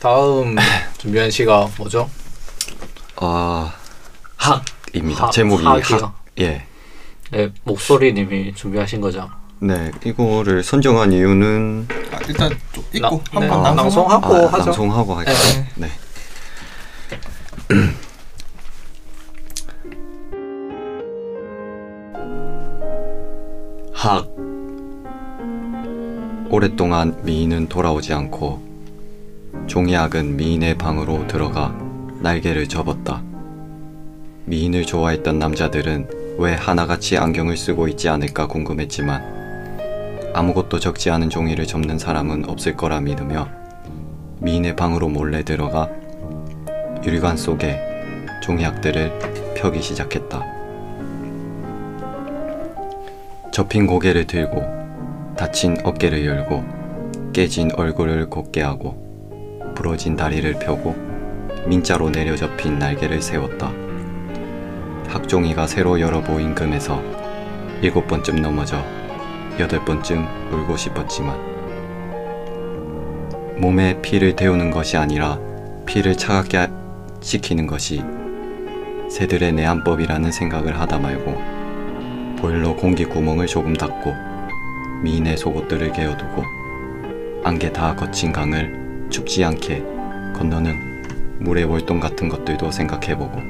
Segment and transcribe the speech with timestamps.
[0.00, 0.56] 다음
[0.98, 2.08] 준비한 시가 뭐죠?
[3.16, 3.72] 아
[4.36, 5.26] 학입니다.
[5.26, 5.98] 학, 제목이 학이요?
[5.98, 6.24] 학.
[6.40, 6.64] 예.
[7.30, 9.30] 네, 목소리님이 준비하신 거죠?
[9.60, 14.52] 네, 이거를 선정한 이유는 아, 일단 좀 읽고 나- 네, 한번 낭송하고 낭송하고 하고 아,
[14.52, 14.64] 하죠.
[14.70, 15.36] 낭송하고 할까요?
[15.76, 15.86] 네.
[15.86, 15.90] 네.
[23.92, 24.26] 학
[26.50, 28.69] 오랫동안 미인은 돌아오지 않고
[29.70, 31.72] 종이학은 미인의 방으로 들어가
[32.18, 33.22] 날개를 접었다.
[34.46, 42.00] 미인을 좋아했던 남자들은 왜 하나같이 안경을 쓰고 있지 않을까 궁금했지만 아무것도 적지 않은 종이를 접는
[42.00, 43.48] 사람은 없을 거라 믿으며
[44.40, 45.88] 미인의 방으로 몰래 들어가
[47.04, 47.80] 유리관 속에
[48.42, 50.44] 종이학들을 펴기 시작했다.
[53.52, 54.64] 접힌 고개를 들고
[55.36, 56.64] 다친 어깨를 열고
[57.32, 59.09] 깨진 얼굴을 곱게 하고
[59.80, 60.94] 부러진 다리를 펴고
[61.66, 63.72] 민자로 내려 접힌 날개를 세웠다.
[65.08, 67.02] 학종이가 새로 열어 보인 금에서
[67.80, 68.84] 일곱 번쯤 넘어져
[69.58, 71.34] 여덟 번쯤 울고 싶었지만
[73.56, 75.38] 몸에 피를 데우는 것이 아니라
[75.86, 76.68] 피를 차갑게 하-
[77.22, 78.02] 식히는 것이
[79.08, 84.12] 새들의 내한법이라는 생각을 하다 말고 보일러 공기 구멍을 조금 닫고
[85.02, 86.44] 미인의 속옷들을 개어두고
[87.44, 88.79] 안개 다 거친 강을
[89.10, 89.80] 춥지 않게
[90.36, 93.40] 건너는 물의 월동 같은 것들도 생각해보고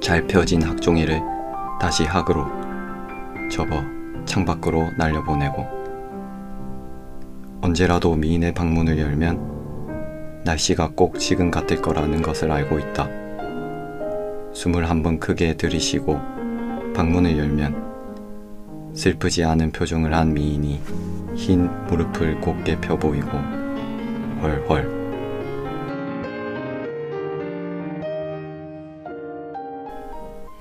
[0.00, 1.20] 잘 펴진 학종이를
[1.80, 2.46] 다시 학으로
[3.50, 3.82] 접어
[4.24, 5.66] 창밖으로 날려보내고
[7.60, 13.08] 언제라도 미인의 방문을 열면 날씨가 꼭 지금 같을 거라는 것을 알고 있다.
[14.52, 16.18] 숨을 한 번 크게 들이쉬고
[16.94, 20.80] 방문을 열면 슬프지 않은 표정을 한 미인이
[21.34, 23.28] 흰 무릎을 곧게 펴 보이고
[24.40, 24.86] 헐 헐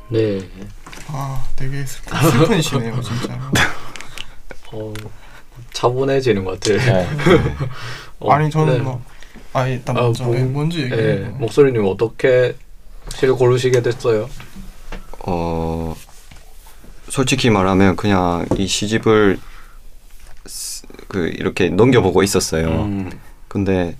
[0.09, 0.39] 네.
[1.07, 2.01] 아 되게 슬-
[2.31, 3.37] 슬픈 시네요 진짜.
[4.71, 4.93] 어,
[5.73, 6.77] 차분해지는 것 같아요.
[6.77, 7.07] 네.
[8.19, 8.79] 어, 아니 저는 네.
[8.83, 9.01] 뭐
[9.53, 10.95] 아 일단 아, 먼저 뭐, 네, 먼저 얘기해.
[11.01, 12.55] 네, 목소리님 어떻게
[13.15, 14.29] 시를 고르시게 됐어요?
[15.25, 15.95] 어
[17.09, 19.39] 솔직히 말하면 그냥 이 시집을
[20.45, 22.67] 쓰- 그 이렇게 넘겨보고 있었어요.
[22.67, 23.09] 음,
[23.47, 23.95] 근데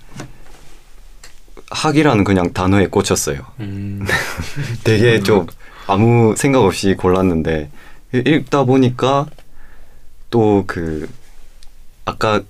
[1.70, 3.40] 학이라는 그냥 단어에 꽂혔어요.
[3.60, 4.06] 음,
[4.84, 5.46] 되게 좀
[5.86, 7.70] 아무 생각 없이 골랐는데
[8.12, 9.26] 읽다 보니까
[10.30, 11.08] 또 그
[12.08, 12.42] 아까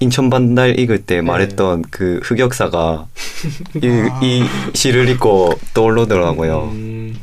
[0.00, 3.06] 인천 반달 읽을 때 말했던 그 흑역사가
[3.82, 4.20] 이, 아.
[4.22, 4.44] 이
[4.74, 6.64] 시를 읽고 떠오르더라고요.
[6.72, 7.18] 음,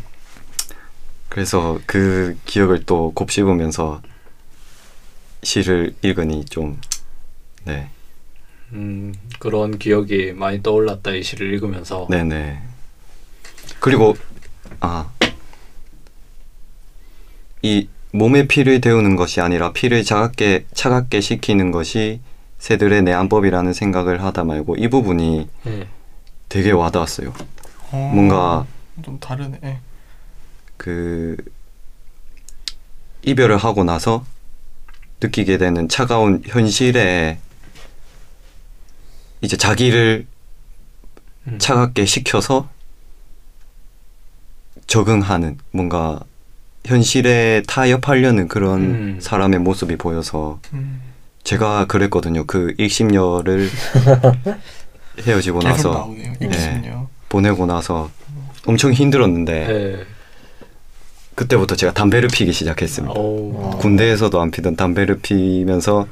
[1.27, 4.01] 그래서 그 기억을 또 곱씹으면서
[5.43, 6.79] 시를 읽으니 좀
[7.65, 7.89] 네,
[8.73, 12.07] 음, 그런 기억이 많이 떠올랐다 이 시를 읽으면서.
[12.09, 12.61] 네네.
[13.79, 14.15] 그리고
[14.79, 15.09] 아.
[17.61, 22.21] 이 몸에 피를 데우는 것이 아니라 피를 차갑게 차갑게 식히는 것이
[22.57, 25.87] 새들의 내안법이라는 생각을 하다 말고 이 부분이 네.
[26.47, 27.33] 되게 와닿았어요.
[27.91, 28.65] 어, 뭔가
[29.03, 29.59] 좀 다르네.
[29.63, 29.79] 예.
[30.77, 31.37] 그
[33.23, 34.25] 이별을 하고 나서
[35.21, 37.39] 느끼게 되는 차가운 현실에
[39.41, 40.25] 이제 자기를
[41.47, 41.57] 음.
[41.59, 42.69] 차갑게 식혀서
[44.87, 46.19] 적응하는 뭔가
[46.85, 49.17] 현실에 타협하려는 그런 음.
[49.21, 51.01] 사람의 모습이 보여서 음,
[51.43, 52.45] 제가 그랬거든요.
[52.45, 53.69] 그 일심녀를
[55.25, 56.33] 헤어지고 계속 나서 나오네요.
[56.39, 56.93] 네.
[57.27, 58.09] 보내고 나서
[58.65, 60.05] 엄청 힘들었는데 네.
[61.35, 63.17] 그때부터 제가 담배를 피기 시작했습니다.
[63.17, 63.77] 오.
[63.79, 66.07] 군대에서도 안 피던 담배를 피면서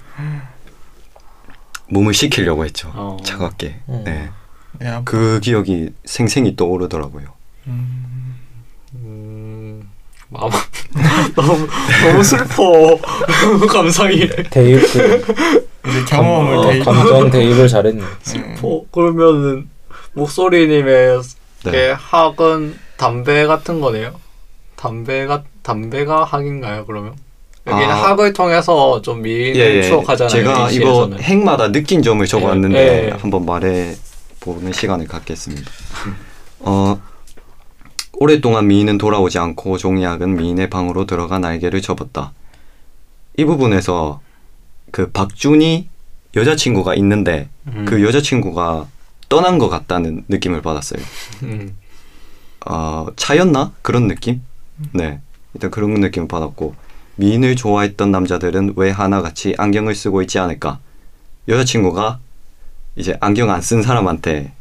[1.89, 2.91] 몸을 식히려고 했죠.
[2.93, 3.17] 어.
[3.23, 3.75] 차갑게.
[3.89, 4.01] 음.
[4.05, 4.29] 네.
[4.81, 7.25] 예, 그 기억이 생생히 떠오르더라고요.
[7.67, 8.35] 음,
[8.93, 9.89] 음,
[10.29, 10.51] 마음
[11.35, 11.67] 너무
[12.05, 12.97] 너무 슬퍼
[13.67, 16.85] 감상이 대입 그 이제 경험을 어, 대입.
[16.85, 18.03] 감정 대입을 잘했네.
[18.21, 19.69] 슬퍼 그러면은
[20.13, 21.21] 목소리님의
[21.65, 21.71] 네.
[21.71, 24.13] 게 학은 담배 같은 거네요.
[24.75, 26.85] 담배가 담배가 학인가요?
[26.85, 27.15] 그러면
[27.67, 28.09] 여기는 아.
[28.09, 30.29] 학을 통해서 좀 미인을 추억하잖아요.
[30.29, 31.09] 제가 이 이거.
[31.19, 33.11] 핵마다 느낀 점을 적어왔는데 예, 예.
[33.11, 33.95] 한번 말해
[34.39, 35.69] 보는 시간을 갖겠습니다.
[36.59, 36.99] 어,
[38.13, 42.31] 오랫동안 미인은 돌아오지 않고 종이학은 미인의 방으로 들어가 날개를 접었다.
[43.35, 44.21] 이 부분에서
[44.91, 45.89] 그 박준이
[46.35, 47.85] 여자친구가 있는데 음.
[47.87, 48.87] 그 여자친구가
[49.29, 51.01] 떠난 것 같다는 느낌을 받았어요.
[51.43, 51.75] 음.
[52.65, 53.73] 어, 차였나?
[53.81, 54.41] 그런 느낌?
[54.93, 55.19] 네.
[55.53, 56.75] 일단 그런 느낌을 받았고
[57.17, 60.79] 미인을 좋아했던 남자들은 왜 하나같이 안경을 쓰고 있지 않을까?
[61.47, 62.19] 여자친구가
[62.95, 64.53] 이제 안경 안 쓴 사람한테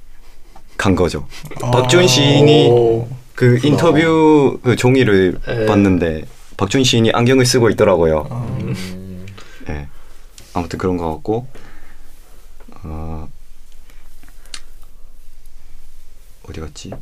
[0.77, 1.27] 간 거죠.
[1.63, 1.71] 아.
[1.71, 3.09] 박준 시인이 오.
[3.35, 5.67] 그 인터뷰 그 종이를 네.
[5.67, 6.25] 봤는데
[6.57, 8.27] 박준 시인이 안경을 쓰고 있더라고요.
[8.31, 9.27] 아, 음.
[9.69, 9.87] 예.
[10.55, 11.47] 아무튼 그런 것 같고
[12.83, 13.29] 어,
[16.49, 16.93] 어디 갔지?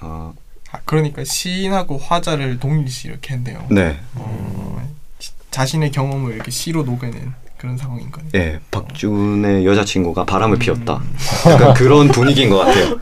[0.00, 0.34] 어,
[0.72, 3.64] 아, 그러니까 시인하고 화자를 동일시 이렇게 했네요.
[3.70, 8.30] 네, 어, 지- 자신의 경험을 이렇게 시로 녹여낸 그런 상황인 거네요.
[8.34, 10.96] 예, 박준의 여자친구가 바람을 피웠다.
[10.96, 11.16] 음.
[11.52, 12.98] 약간 그런 분위기인 것 같아요.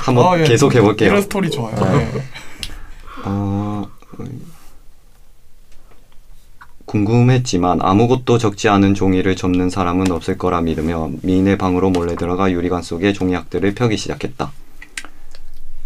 [0.00, 0.44] 한번 아, 예.
[0.44, 1.10] 계속 해볼게요.
[1.10, 1.74] 이런 스토리 좋아요.
[1.74, 2.22] 네.
[3.24, 3.84] 어,
[6.86, 12.80] 궁금했지만 아무것도 적지 않은 종이를 접는 사람은 없을 거라 믿으며 미인의 방으로 몰래 들어가 유리관
[12.82, 14.52] 속에 종이학들을 펴기 시작했다.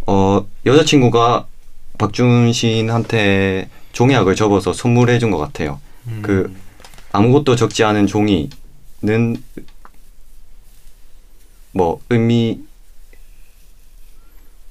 [0.07, 1.47] 어, 여자친구가
[1.99, 5.81] 박준 시인한테 종이학을 접어서 선물해 준 것 같아요.
[6.07, 6.21] 음.
[6.23, 6.55] 그
[7.13, 8.49] 아무것도 적지 않은 종이는
[11.73, 12.61] 뭐 의미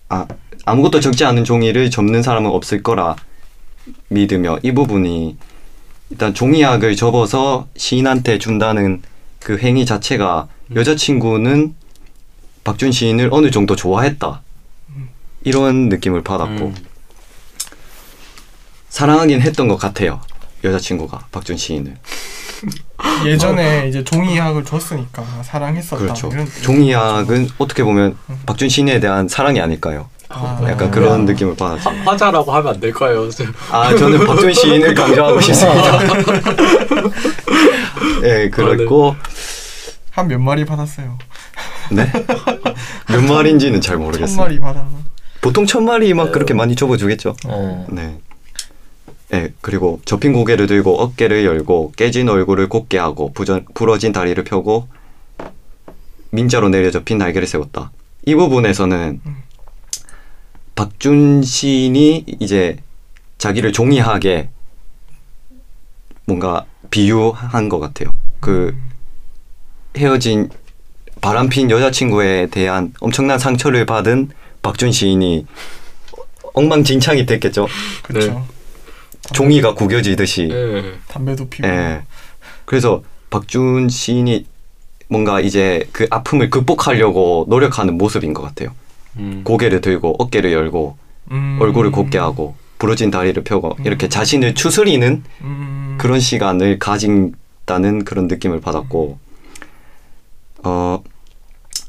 [0.09, 0.27] 아
[0.65, 3.15] 아무것도 적지 않은 종이를 접는 사람은 없을 거라
[4.09, 5.37] 믿으며 이 부분이
[6.09, 9.01] 일단 종이학을 접어서 시인한테 준다는
[9.39, 11.73] 그 행위 자체가 여자친구는
[12.63, 14.40] 박준 시인을 어느 정도 좋아했다
[15.43, 16.75] 이런 느낌을 받았고 음.
[18.89, 20.21] 사랑하긴 했던 것 같아요
[20.63, 21.97] 여자친구가 박준 시인을
[23.25, 25.97] 예전에 이제 종이학을 줬으니까 사랑했었다.
[26.01, 26.29] 그렇죠.
[26.31, 26.47] 이런.
[26.61, 28.15] 종이학은 어떻게 보면
[28.45, 30.09] 박준 시인에 대한 사랑이 아닐까요?
[30.29, 30.91] 아, 약간 네.
[30.91, 31.89] 그런 느낌을 받았죠.
[31.89, 33.27] 화, 화자라고 하면 안 될까요?
[33.71, 35.99] 아 저는 박준 시인을 강조하고 싶습니다.
[38.23, 39.15] 예, 그랬고
[40.11, 41.17] 한몇 마리 받았어요.
[41.91, 42.09] 네.
[43.09, 44.37] 몇 마리인지는 잘천 모르겠어요.
[44.37, 45.10] 마리 받았나?
[45.41, 47.35] 보통 천 마리만 그렇게 많이 접어주겠죠.
[47.47, 47.87] 어.
[47.91, 48.17] 네.
[49.29, 54.87] 네, 그리고 접힌 고개를 들고 어깨를 열고 깨진 얼굴을 곱게 하고 부전, 부러진 다리를 펴고
[56.31, 57.91] 민자로 내려 접힌 날개를 세웠다.
[58.25, 59.21] 이 부분에서는
[60.75, 62.77] 박준 시인이 이제
[63.37, 64.49] 자기를 종이하게
[66.25, 68.09] 뭔가 비유한 것 같아요.
[68.39, 68.75] 그
[69.97, 70.49] 헤어진
[71.21, 74.29] 바람핀 여자친구에 대한 엄청난 상처를 받은
[74.61, 75.45] 박준 시인이
[76.53, 77.67] 엉망진창이 됐겠죠.
[78.03, 78.45] 그렇죠.
[79.33, 80.49] 종이가 구겨지듯이.
[80.51, 80.93] 예.
[81.07, 81.67] 담배도 피고.
[81.67, 82.03] 예.
[82.65, 84.45] 그래서 박준 시인이
[85.07, 88.73] 뭔가 이제 그 아픔을 극복하려고 노력하는 모습인 것 같아요.
[89.17, 89.41] 음.
[89.43, 90.97] 고개를 들고 어깨를 열고
[91.31, 91.57] 음.
[91.59, 95.97] 얼굴을 곱게 하고 부러진 다리를 펴고 이렇게 자신을 추스리는 음.
[95.99, 99.19] 그런 시간을 가진다는 그런 느낌을 받았고
[100.63, 101.03] 어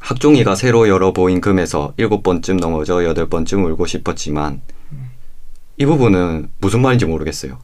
[0.06, 4.60] 학종이가 새로 열어 보인 금에서 일곱 번쯤 넘어져 여덟 번쯤 울고 싶었지만
[5.78, 7.58] 이 부분은 무슨 말인지 모르겠어요.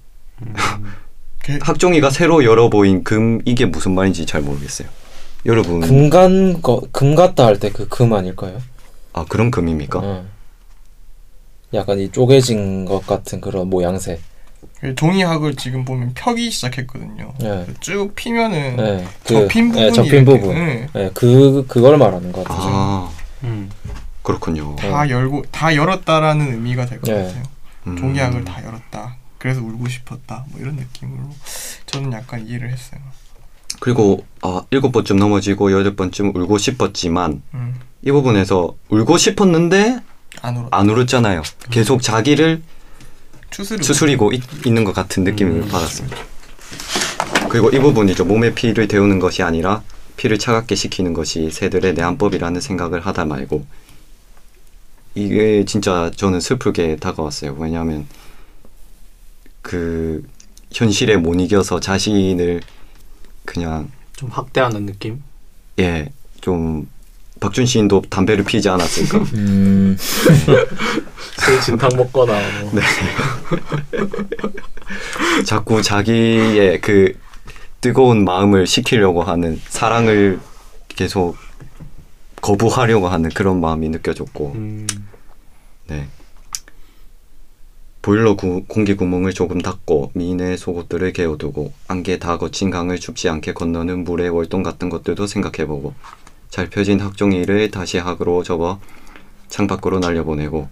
[1.44, 4.88] 그- 학종이가 새로 열어 보인 금 이게 무슨 말인지 잘 모르겠어요.
[5.46, 8.60] 여러분 금간 거, 금 같다 할 때 그 금 아닐까요?
[9.12, 10.00] 아 그런 금입니까?
[10.02, 10.24] 어.
[11.74, 14.20] 약간 이 쪼개진 것 같은 그런 모양새.
[14.80, 17.34] 그 종이학을 지금 보면 펴기 시작했거든요.
[17.42, 17.66] 예.
[17.80, 20.54] 쭉 피면은 네, 접힌 부분이 예, 접힌 이렇게, 부분.
[20.54, 20.86] 네.
[20.94, 22.68] 예, 그 그걸 말하는 것 같아요.
[22.70, 23.10] 아
[23.44, 23.70] 음.
[24.22, 24.76] 그렇군요.
[24.76, 27.14] 다 열고 다 열었다라는 의미가 될것 예.
[27.14, 27.42] 같아요.
[27.88, 27.96] 음.
[27.96, 29.16] 종이학을 다 열었다.
[29.38, 30.44] 그래서 울고 싶었다.
[30.50, 31.30] 뭐 이런 느낌으로
[31.86, 33.00] 저는 약간 이해를 했어요.
[33.80, 37.80] 그리고 아 일곱 번쯤 넘어지고 여덟 번쯤 울고 싶었지만 음.
[38.02, 40.00] 이 부분에서 울고 싶었는데.
[40.40, 41.42] 안 울었잖아요.
[41.70, 42.62] 계속 자기를
[43.50, 43.82] 추스르고.
[43.84, 46.16] 추스리고 있, 있는 것 같은 느낌을 받았습니다.
[47.48, 48.24] 그리고 이 부분이죠.
[48.24, 49.82] 몸에 피를 데우는 것이 아니라
[50.16, 53.64] 피를 차갑게 식히는 것이 새들의 내한법이라는 생각을 하다 말고
[55.14, 57.56] 이게 진짜 저는 슬프게 다가왔어요.
[57.58, 58.06] 왜냐하면
[59.62, 60.22] 그
[60.72, 62.60] 현실에 못 이겨서 자신을
[63.44, 65.22] 그냥 좀 학대하는 느낌?
[65.78, 66.88] 예 좀
[67.40, 69.18] 박준 시인도 담배를 피지 않았을까?
[69.34, 72.72] 음, 술 진탕 먹거나 뭐.
[72.74, 72.80] 네.
[75.44, 77.14] 자꾸 자기의 그
[77.80, 80.40] 뜨거운 마음을 식히려고 하는 사랑을
[80.88, 81.36] 계속
[82.40, 84.86] 거부하려고 하는 그런 마음이 느껴졌고 음.
[85.86, 86.08] 네.
[88.02, 93.52] 보일러 구, 공기 구멍을 조금 닫고 미인의 속옷들을 개어두고 안개 다 거친 강을 춥지 않게
[93.52, 95.94] 건너는 물의 월동 같은 것들도 생각해보고
[96.50, 98.80] 잘 펴진 학종이를 다시 학으로 접어
[99.48, 100.68] 창밖으로 날려보내고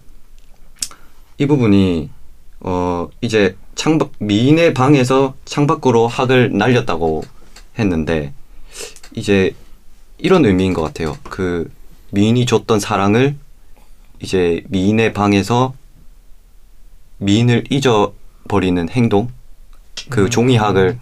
[1.37, 2.09] 이 부분이
[2.61, 7.23] 어 이제 창밖 미인의 방에서 창밖으로 학을 날렸다고
[7.77, 8.33] 했는데
[9.13, 9.55] 이제
[10.17, 11.17] 이런 의미인 것 같아요.
[11.23, 11.71] 그
[12.11, 13.35] 미인이 줬던 사랑을
[14.19, 15.75] 이제 미인의 방에서
[17.19, 19.29] 미인을 잊어버리는 행동,
[20.09, 20.99] 그 종이학을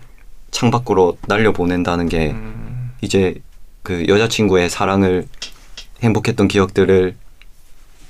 [0.51, 2.91] 창밖으로 날려 보낸다는 게 음.
[3.01, 3.41] 이제
[3.85, 5.27] 그 여자친구의 사랑을
[6.01, 7.15] 행복했던 기억들을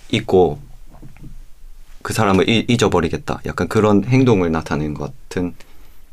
[0.09, 0.59] 잊고
[2.01, 3.41] 그 사람을 잊- 잊어버리겠다.
[3.45, 5.53] 약간 그런 행동을 나타내는 것 같은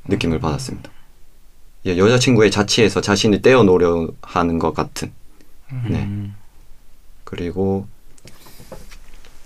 [0.08, 0.90] 느낌을 받았습니다.
[1.86, 5.12] 예, 여자친구의 자취에서 자신을 떼어놓으려 하는 것 같은.
[5.88, 6.00] 네.
[6.02, 6.34] 음.
[7.24, 7.86] 그리고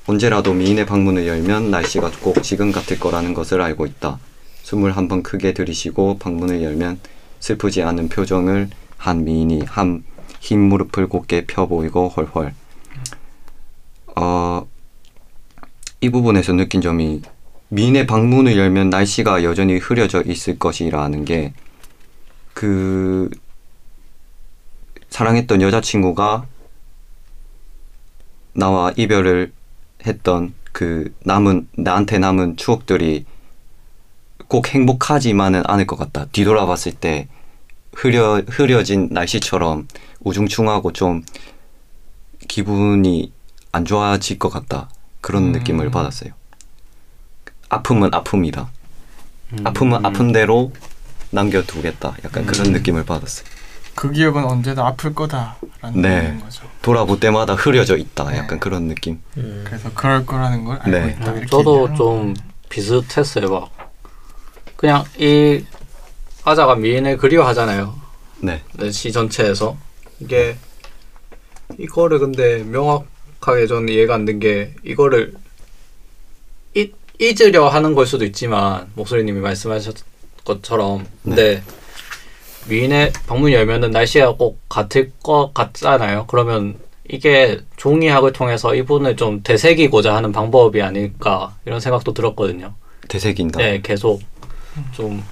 [0.07, 4.19] 언제라도 미인의 방문을 열면 날씨가 꼭 지금 같을 거라는 것을 알고 있다.
[4.63, 7.01] 숨을 한 번 크게 들이쉬고 방문을 열면
[7.41, 8.71] 슬프지 않은 표정을
[9.07, 12.55] 한 미인이 한흰 무릎을 곧게 펴 보이고 헐헐.
[14.17, 14.67] 어,
[16.01, 17.23] 이 부분에서 느낀 점이
[17.69, 21.53] 미인의 방문을 열면 날씨가 여전히 흐려져 있을 것이라는 게
[22.57, 23.29] 그
[25.11, 26.47] 사랑했던 여자친구가
[28.55, 29.53] 나와 이별을
[30.07, 33.27] 했던 그 남은 나한테 남은 추억들이
[34.49, 36.25] 꼭 행복하지만은 않을 것 같다.
[36.33, 37.29] 뒤돌아봤을 때
[37.97, 39.89] 흐려 흐려진 날씨처럼
[40.21, 41.23] 우중충하고 좀
[42.47, 43.33] 기분이
[43.73, 44.91] 안 좋아질 것 같다.
[45.23, 45.53] 그런 음.
[45.53, 46.33] 느낌을 받았어요.
[47.71, 48.69] 아픔은 아픔이다.
[49.53, 49.59] 음.
[49.67, 50.73] 아픔은 아픈 대로
[51.31, 52.17] 남겨두겠다.
[52.25, 52.47] 약간 음.
[52.47, 53.47] 그런 느낌을 받았어요.
[53.95, 56.39] 그 기억은 언제나 아플 거다라는 네.
[56.39, 56.69] 거죠.
[56.83, 58.31] 돌아볼 때마다 흐려져 있다.
[58.31, 58.37] 네.
[58.37, 59.23] 약간 그런 느낌.
[59.39, 59.65] 음.
[59.67, 61.17] 그래서 그럴 거라는 걸 알고 네.
[61.19, 61.47] 있다.
[61.47, 62.35] 저도 좀.
[62.69, 63.49] 비슷했어요.
[63.49, 63.71] 막
[64.77, 65.65] 그냥 이
[66.47, 67.93] 화자가 미인을 그리워하잖아요.
[68.41, 68.63] 네.
[68.75, 69.77] 네, 시 전체에서
[70.21, 70.57] 이게
[71.77, 75.35] 이거를 근데 명확하게 저는 이해가 안 된 게 이거를
[76.77, 79.97] 잊, 잊으려 하는 걸 수도 있지만 목소리님이 말씀하셨
[80.45, 81.65] 것처럼 근데
[82.69, 86.27] 미인의 방문 열면은 날씨가 꼭 같을 것 같잖아요.
[86.29, 92.75] 그러면 이게 종이학을 통해서 이분을 좀 되새기고자 하는 방법이 아닐까 이런 생각도 들었거든요.
[93.09, 93.59] 되새긴다.
[93.59, 94.21] 네, 계속
[94.93, 95.25] 좀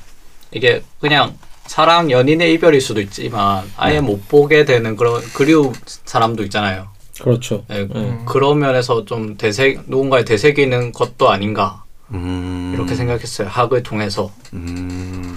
[0.55, 1.35] 이게 그냥
[1.67, 4.01] 사랑 연인의 이별일 수도 있지만 아예 네.
[4.01, 5.73] 못 보게 되는 그런 그리운
[6.05, 6.89] 사람도 있잖아요.
[7.21, 7.65] 그렇죠.
[7.69, 8.23] 네, 음.
[8.27, 12.73] 그런 면에서 좀 되새 누군가를 되새기는 것도 아닌가 음.
[12.75, 13.49] 이렇게 생각했어요.
[13.49, 14.31] 학을 통해서.
[14.53, 15.37] 음.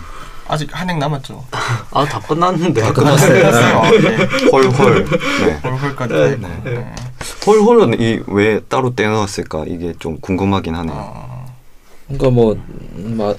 [0.50, 1.44] 아직 한 행 남았죠.
[1.92, 2.82] 아 다 끝났는데.
[2.94, 3.82] 끝났어요.
[4.02, 4.18] 네.
[4.52, 5.06] 헐헐.
[5.06, 5.60] 네.
[6.08, 6.48] 네, 네.
[6.64, 6.96] 네.
[7.46, 9.66] 헐헐은 이 왜 따로 떼어놨을까?
[9.68, 10.96] 이게 좀 궁금하긴 하네요.
[10.96, 11.46] 어,
[12.08, 13.34] 그러니까 뭐 음, 마,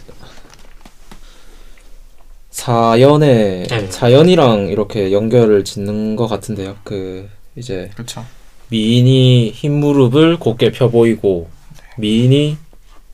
[2.59, 3.87] 사연에 네.
[3.89, 6.75] 사연이랑 이렇게 연결을 짓는 것 같은데요.
[6.83, 8.27] 그 이제 그렇죠.
[8.69, 11.49] 미인이 흰 무릎을 곧게 펴 보이고
[11.99, 12.57] 미인이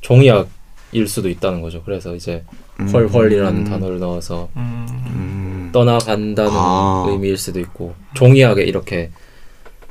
[0.01, 1.83] 종이약일 수도 있다는 거죠.
[1.85, 2.43] 그래서 이제
[2.81, 2.89] 음.
[2.89, 5.71] 헐헐이라는 단어를 넣어서 음, 음.
[5.75, 7.07] 떠나간다는 아.
[7.11, 9.11] 의미일 수도 있고 종이약에 이렇게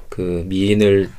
[0.10, 1.12] 그 미인을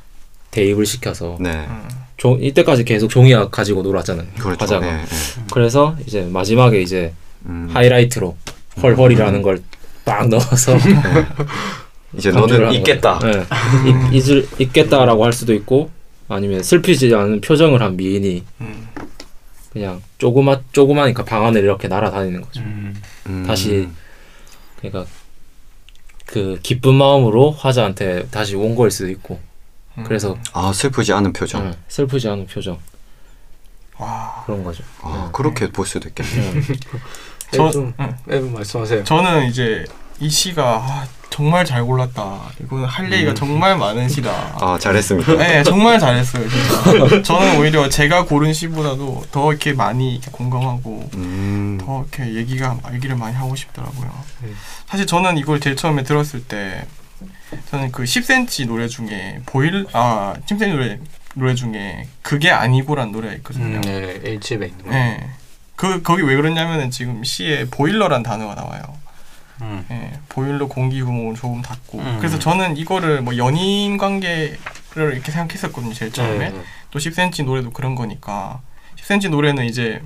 [0.51, 1.51] 대입을 시켜서 네.
[1.51, 1.87] 음.
[2.17, 4.27] 종, 이때까지 계속 종이약 가지고 놀았잖아요.
[4.39, 4.57] 그렇죠.
[4.59, 4.85] 화자가.
[4.85, 5.43] 네, 네.
[5.53, 7.13] 그래서 이제 마지막에 이제
[7.45, 7.69] 음.
[7.73, 8.35] 하이라이트로
[8.81, 9.59] 헐헐이라는 걸
[10.05, 10.77] 딱 넣어서
[12.13, 13.19] 이제 너는 있겠다.
[13.19, 13.43] 네.
[14.59, 15.89] 잊겠다라고 할 수도 있고
[16.29, 18.87] 아니면 슬피지 않은 표정을 한 미인이 음.
[19.73, 22.61] 그냥 조그마 조그마니까 방 안을 이렇게 날아다니는 거죠.
[22.61, 22.95] 음.
[23.25, 23.43] 음.
[23.45, 23.89] 다시
[24.77, 25.05] 그러니까
[26.27, 29.39] 그 기쁜 마음으로 화자한테 다시 온 거일 수도 있고
[29.97, 30.03] 음.
[30.05, 31.65] 그래서 아 슬프지 않은 표정.
[31.65, 32.77] 응, 슬프지 않은 표정
[33.97, 34.43] 와.
[34.45, 34.83] 그런 거죠.
[35.01, 36.61] 아 그렇게 볼 수도 있겠네.
[37.59, 37.65] 응.
[37.65, 38.17] 네, 저- 좀 응.
[38.25, 39.03] 네, 말씀하세요.
[39.03, 39.85] 저는 이제
[40.19, 42.39] 이 시가 아, 정말 잘 골랐다.
[42.61, 43.35] 이거는 할 얘기가 음.
[43.35, 44.55] 정말 많은 시다.
[44.61, 45.33] 아 잘했습니다.
[45.35, 47.21] 네, 정말 잘했어요, 진짜.
[47.23, 51.77] 저는 오히려 제가 고른 시보다도 더 이렇게 많이 이렇게 공감하고 음.
[51.81, 54.09] 더 이렇게 얘기가 얘기를 많이 하고 싶더라고요.
[54.43, 54.49] 네.
[54.87, 56.85] 사실 저는 이걸 제일 처음에 들었을 때
[57.69, 60.99] 저는 그 10cm 노래 중에 보일 아 10cm 노래
[61.33, 63.75] 노래 중에 그게 아니고란 노래가 있거든요.
[63.75, 64.91] 음, 네, H집에 있는 거.
[64.91, 65.29] 네.
[65.75, 68.81] 그 거기 왜 그러냐면은 지금 시에 보일러란 단어가 나와요.
[69.61, 69.85] 음.
[69.89, 71.99] 예, 보일러 공기 구멍을 조금 닫고.
[71.99, 72.17] 음.
[72.19, 74.57] 그래서 저는 이거를 뭐 연인 관계를
[74.95, 76.49] 이렇게 생각했었거든요, 제일 처음에.
[76.49, 78.61] 네, 또 10cm 노래도 그런 거니까.
[78.97, 80.01] 10cm 노래는 이제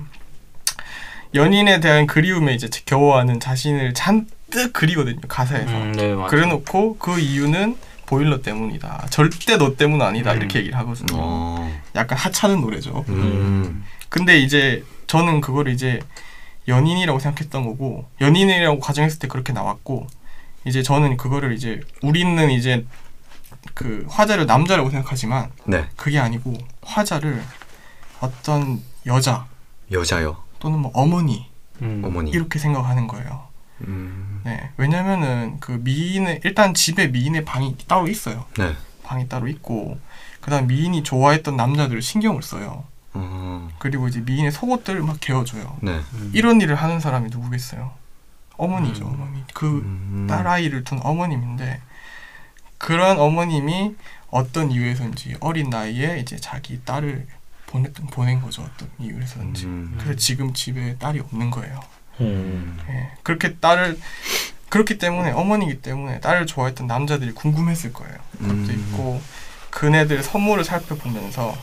[1.34, 5.70] 연인에 대한 그리움에 이제 겨워하는 자신을 잔뜩 그리거든요, 가사에서.
[5.70, 6.14] 음, 네.
[6.28, 9.06] 그래놓고 그 이유는 보일러 때문이다.
[9.10, 10.32] 절대 너 때문 아니다.
[10.32, 10.38] 음.
[10.38, 11.16] 이렇게 얘기를 하거든요.
[11.16, 11.80] 어.
[11.94, 13.04] 약간 하찮은 노래죠.
[13.08, 13.84] 음.
[14.08, 15.98] 근데 이제 저는 그걸 이제
[16.68, 20.06] 연인이라고 생각했던 거고 연인이라고 가정했을 때 그렇게 나왔고
[20.64, 22.86] 이제 저는 그거를 이제 우리는 이제
[23.74, 27.42] 그 화자를 남자라고 생각하지만 네 그게 아니고 화자를
[28.20, 29.48] 어떤 여자
[29.90, 30.36] 여자요.
[30.60, 31.50] 또는 뭐 어머니
[31.82, 32.02] 음.
[32.04, 32.30] 어머니.
[32.30, 33.48] 이렇게 생각하는 거예요.
[33.80, 34.42] 음.
[34.44, 38.44] 네 왜냐면은 그 미인의 일단 집에 미인의 방이 따로 있어요.
[38.56, 38.76] 네.
[39.02, 39.98] 방이 따로 있고
[40.40, 42.84] 그다음 미인이 좋아했던 남자들을 신경을 써요.
[43.12, 43.68] 어.
[43.78, 45.78] 그리고 이제 미인의 속옷들을 막 개어줘요.
[45.82, 46.00] 네.
[46.14, 46.30] 음.
[46.34, 47.92] 이런 일을 하는 사람이 누구겠어요?
[48.60, 49.14] 어머니죠 음.
[49.14, 50.26] 어머니 그 음.
[50.28, 51.80] 딸아이를 둔 어머님인데
[52.78, 53.94] 그런 어머님이
[54.30, 57.26] 어떤 이유에서인지 어린 나이에 이제 자기 딸을
[57.66, 59.94] 보냈던 보낸 거죠 어떤 이유에서인지 음.
[59.98, 61.80] 그래서 지금 집에 딸이 없는 거예요.
[62.20, 62.78] 음.
[62.88, 63.98] 예, 그렇게 딸을
[64.68, 68.16] 그렇기 때문에 어머니기 때문에 딸을 좋아했던 남자들이 궁금했을 거예요.
[68.38, 68.70] 그것도 음.
[68.70, 69.20] 있고
[69.70, 71.56] 그네들 선물을 살펴보면서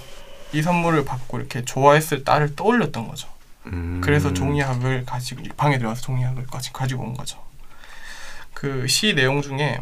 [0.54, 3.28] 이 선물을 받고 이렇게 좋아했을 딸을 떠올렸던 거죠.
[3.68, 4.02] 음.
[4.04, 7.38] 그래서 종이학을 가지고 방에 들어가서 종이학을 가지, 가지고 온 거죠.
[8.54, 9.80] 그 시 내용 중에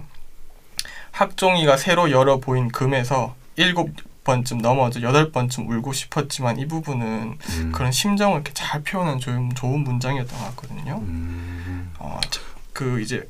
[1.12, 3.92] 학종이가 새로 열어 보인 금에서 일곱
[4.24, 7.72] 번쯤 넘어져 여덟 번쯤 울고 싶었지만 이 부분은 음.
[7.72, 10.98] 그런 심정을 이렇게 잘 표현한 좋은, 좋은 문장이었던 것 같거든요.
[10.98, 11.94] 음.
[12.00, 12.42] 어, 자,
[12.74, 13.30] 그 이제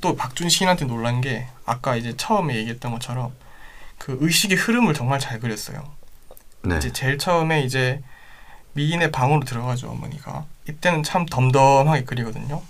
[0.00, 3.32] 또 박준 시인한테 놀란 게 아까 이제 처음에 얘기했던 것처럼
[3.98, 5.82] 그 의식의 흐름을 정말 잘 그렸어요.
[6.68, 6.78] 네.
[6.78, 8.02] 이제 제일 처음에 이제
[8.74, 12.62] 미인의 방으로 들어가죠 어머니가 이때는 참 덤덤하게 그리거든요.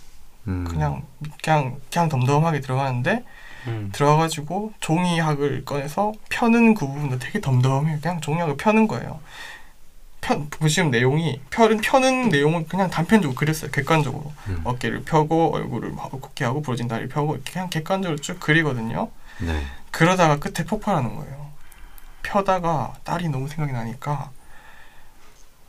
[0.48, 0.64] 음.
[0.64, 1.02] 그냥
[1.42, 3.24] 그냥 그냥 덤덤하게 들어가는데
[3.66, 3.90] 음.
[3.92, 7.98] 들어가가지고 종이학을 꺼내서 펴는 그 부분도 되게 덤덤해요.
[8.00, 9.20] 그냥 종이학을 펴는 거예요.
[10.20, 13.70] 편 보시면 내용이 펴는 펴는 내용은 그냥 단편적으로 그렸어요.
[13.70, 14.60] 객관적으로 음.
[14.64, 19.10] 어깨를 펴고 얼굴을 곱게 하고 부러진 다리를 펴고 이렇게 그냥 객관적으로 쭉 그리거든요.
[19.40, 19.62] 네.
[19.90, 21.45] 그러다가 끝에 폭발하는 거예요.
[22.26, 24.30] 펴다가 딸이 너무 생각이 나니까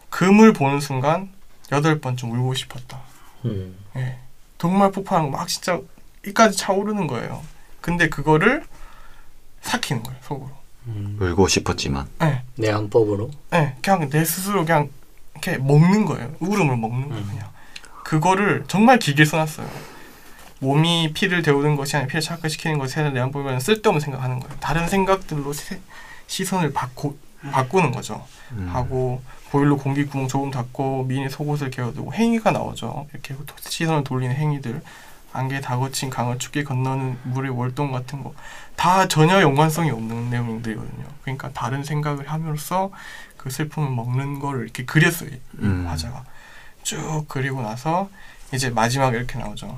[0.10, 1.30] 금을 보는 순간
[1.72, 3.00] 여덟 번쯤 울고 싶었다.
[3.46, 3.78] 음.
[3.96, 4.18] 예.
[4.58, 5.80] 정말 폭발하는 거막 진짜
[6.26, 7.44] 이까지 차오르는 거예요.
[7.82, 8.66] 근데 그거를
[9.62, 10.52] 삭히는 거예요 속으로.
[10.88, 11.18] 음.
[11.22, 12.08] 울고 싶었지만.
[12.24, 12.42] 예.
[12.56, 13.30] 내 양법으로.
[13.54, 13.76] 예.
[13.84, 14.90] 그냥 내 스스로 그냥
[15.34, 16.34] 이렇게 먹는 거예요.
[16.40, 17.24] 울음을 먹는 거예요.
[17.24, 17.30] 음.
[17.30, 17.50] 그냥
[18.04, 19.70] 그거를 정말 길게 써놨어요.
[20.60, 24.58] 몸이 피를 데우는 것이 아니라 피를 착화시키는 것에 대한 보면 쓸데없는 생각하는 거예요.
[24.60, 25.80] 다른 생각들로 세-
[26.27, 27.17] 시선을 바꾸
[27.51, 28.25] 바꾸는 거죠.
[28.51, 28.69] 음.
[28.72, 33.07] 하고 보일러 공기 구멍 조금 닫고 미니 속옷을 개어두고 행위가 나오죠.
[33.12, 34.81] 이렇게 시선을 돌리는 행위들,
[35.34, 38.33] 안개 다 거친 강을 춥게 건너는 물의 월동 같은 거
[38.77, 41.05] 다 전혀 연관성이 없는 내용들이거든요.
[41.24, 42.92] 그러니까 다른 생각을 함으로써
[43.35, 45.31] 그 슬픔을 먹는 거를 이렇게 그렸어요.
[45.31, 45.85] 이 음.
[45.87, 46.24] 화자가
[46.83, 48.09] 쭉 그리고 나서
[48.53, 49.77] 이제 마지막에 이렇게 나오죠.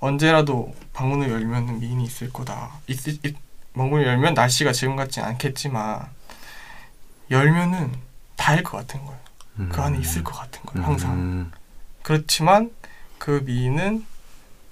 [0.00, 2.72] 언제라도 방문을 열면 미인이 있을 거다.
[2.88, 3.40] 있, 있, 방
[3.72, 6.06] 문을 열면 날씨가 지금 같진 않겠지만
[7.30, 7.92] 열면은
[8.36, 9.20] 다일 것 같은 거예요.
[9.70, 10.86] 그 안에 있을 것 같은 거예요.
[10.86, 11.12] 항상.
[11.12, 11.52] 음.
[12.02, 12.70] 그렇지만
[13.18, 14.04] 그 미인은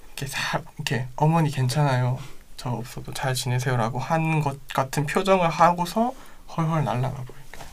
[0.07, 2.19] 이렇게 사, 이렇게 어머니 괜찮아요.
[2.57, 6.13] 저 없어도 잘 지내세요라고 한 것 같은 표정을 하고서
[6.57, 7.65] 헐헐 날아가 버릴까요.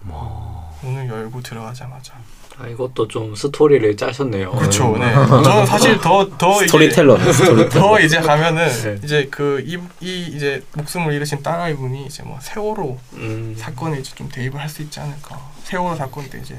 [0.00, 0.78] 뭐.
[0.82, 2.14] 문을 열고 들어가자마자.
[2.58, 4.52] 아, 이것도 좀 스토리를 짜셨네요.
[4.52, 4.96] 그렇죠.
[4.96, 5.12] 네.
[5.12, 7.18] 저는 사실 더더 스토리텔러.
[7.70, 9.00] 더 이제 가면은 네.
[9.02, 13.54] 이제 그이 이 이제 목숨을 잃으신 딸아이 분이 이제 뭐 세월호 음.
[13.58, 15.40] 사건에 이제 좀 대입을 할 수 있지 않을까.
[15.64, 16.56] 세월호 사건 때 이제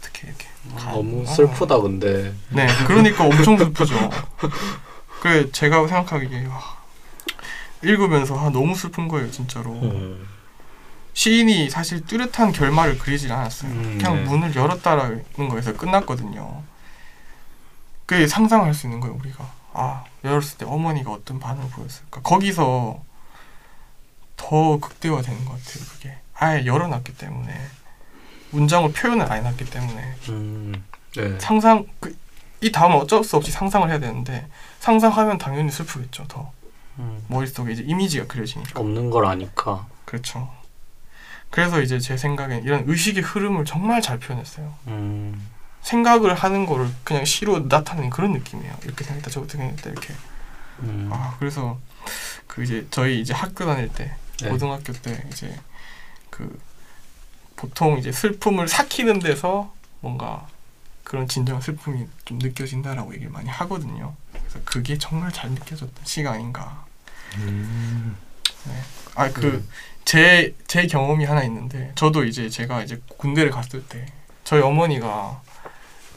[0.00, 1.30] 어떻게 이렇게 가- 너무 아.
[1.30, 2.32] 슬프다 근데.
[2.50, 3.94] 네, 그러니까 엄청 슬프죠.
[5.20, 6.60] 그 제가 생각하기에 와,
[7.82, 9.72] 읽으면서 아, 너무 슬픈 거예요, 진짜로.
[9.72, 10.26] 음.
[11.18, 13.72] 시인이 사실 뚜렷한 결말을 그리질 않았어요.
[13.72, 14.22] 음, 그냥 네.
[14.22, 16.62] 문을 열었다라는 거에서 끝났거든요.
[18.06, 19.52] 그 상상할 수 있는 거예요, 우리가.
[19.72, 22.20] 아, 열었을 때 어머니가 어떤 반응을 보였을까?
[22.20, 23.02] 거기서
[24.36, 26.16] 더 극대화되는 것 같아요, 그게.
[26.34, 27.52] 아예 열어놨기 때문에.
[28.52, 30.14] 문장을 표현을 안 해놨기 때문에.
[30.28, 30.84] 음.
[31.16, 31.36] 네.
[31.40, 32.16] 상상 그,
[32.60, 34.46] 이 다음은 어쩔 수 없이 상상을 해야 되는데
[34.78, 36.52] 상상하면 당연히 슬프겠죠 더
[37.00, 37.24] 음.
[37.26, 39.84] 머릿속에 이제 이미지가 그려지니까 없는 걸 아니까.
[40.04, 40.57] 그렇죠
[41.50, 45.48] 그래서 이제 제 생각엔 이런 의식의 흐름을 정말 잘 표현했어요 음.
[45.82, 50.14] 생각을 하는 거를 그냥 시로 나타내는 그런 느낌이에요 이렇게 생각했다 저렇게 생각했다 이렇게
[50.80, 51.08] 음.
[51.12, 51.78] 아 그래서
[52.46, 54.50] 그 이제 저희 이제 학교 다닐 때 네.
[54.50, 55.58] 고등학교 때 이제
[56.30, 56.58] 그
[57.56, 60.46] 보통 이제 슬픔을 삭히는 데서 뭔가
[61.02, 64.14] 그런 진정한 슬픔이 좀 느껴진다라고 얘기를 많이 하거든요.
[64.30, 66.84] 그래서 그게 정말 잘 느껴졌던 시가 아닌가.
[67.38, 68.16] 음.
[69.14, 69.66] 아그
[70.08, 74.06] 제 제 경험이 하나 있는데 저도 이제 제가 이제 군대를 갔을 때
[74.42, 75.42] 저희 어머니가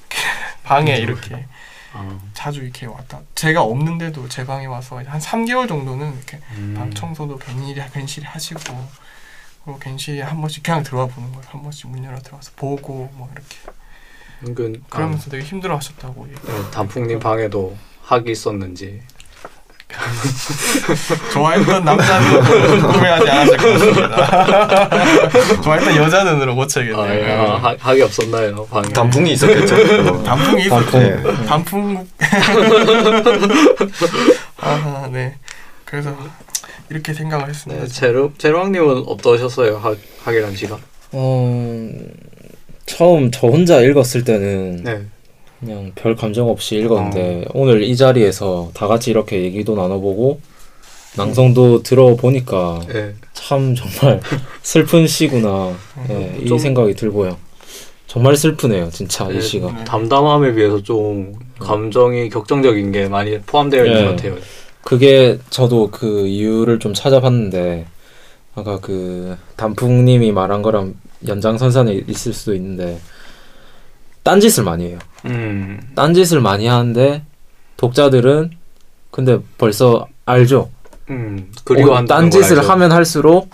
[0.63, 1.45] 방에 이렇게
[1.91, 2.17] 아.
[2.33, 3.19] 자주 이렇게 왔다.
[3.35, 6.73] 제가 없는데도 제 방에 와서 한 3개월 정도는 이렇게 음.
[6.77, 8.61] 방 청소도 괜시리 괜시리 하시고
[9.65, 11.43] 그리고 괜시리 한 번씩 그냥 들어와 보는 거예요.
[11.49, 13.57] 한 번씩 문 열어 들어와서 보고 뭐 이렇게
[14.43, 16.39] 은근 그러면서 되게 힘들어 하셨다고 얘기.
[16.49, 19.01] 아, 네, 단풍님 방에도 학이 있었는지.
[21.33, 24.89] 좋아했던 남자는 구매하지 않았을 것 같습니다.
[25.61, 27.01] 좋아했던 여자는으로 고쳐야겠네요.
[27.01, 27.31] 아, 예.
[27.31, 28.89] 아, 학- 학이 없었나요 방에?
[28.89, 29.75] 단풍이 있었겠죠.
[30.23, 30.91] 단풍이 있었죠.
[30.91, 31.45] 단풍.
[31.47, 32.07] 단풍.
[34.57, 35.35] 아, 네.
[35.85, 36.15] 그래서
[36.89, 37.83] 이렇게 생각을 했습니다.
[37.83, 40.79] 네, 제로 제로왕님은 어떠셨어요 학 학이란 시간?
[41.11, 41.89] 어
[42.85, 45.01] 처음 저 혼자 읽었을 때는 네.
[45.61, 50.41] 그냥 별 감정 없이 읽었는데 오늘 이 자리에서 다 같이 이렇게 얘기도 나눠보고
[51.15, 53.13] 낭송도 들어보니까 예.
[53.33, 54.19] 참 정말
[54.63, 55.73] 슬픈 시구나
[56.09, 57.37] 예, 이 좀- 생각이 들고요.
[58.07, 59.71] 정말 슬프네요, 진짜 네, 이 시가.
[59.71, 59.83] 네.
[59.85, 64.03] 담담함에 비해서 좀 감정이 격정적인 게 많이 포함되어 있는 예.
[64.05, 64.35] 것 같아요.
[64.83, 67.85] 그게 저도 그 이유를 좀 찾아봤는데
[68.55, 70.95] 아까 그 단풍님이 말한 거랑
[71.25, 72.99] 연장선상에 있을 수도 있는데
[74.23, 74.99] 딴짓을 많이 해요.
[75.25, 75.79] 음.
[75.95, 77.23] 딴짓을 많이 하는데
[77.77, 78.51] 독자들은
[79.09, 80.69] 근데 벌써 알죠.
[81.09, 81.51] 음.
[81.69, 82.67] 어, 걸 딴짓을.
[82.69, 83.49] 하면 할수록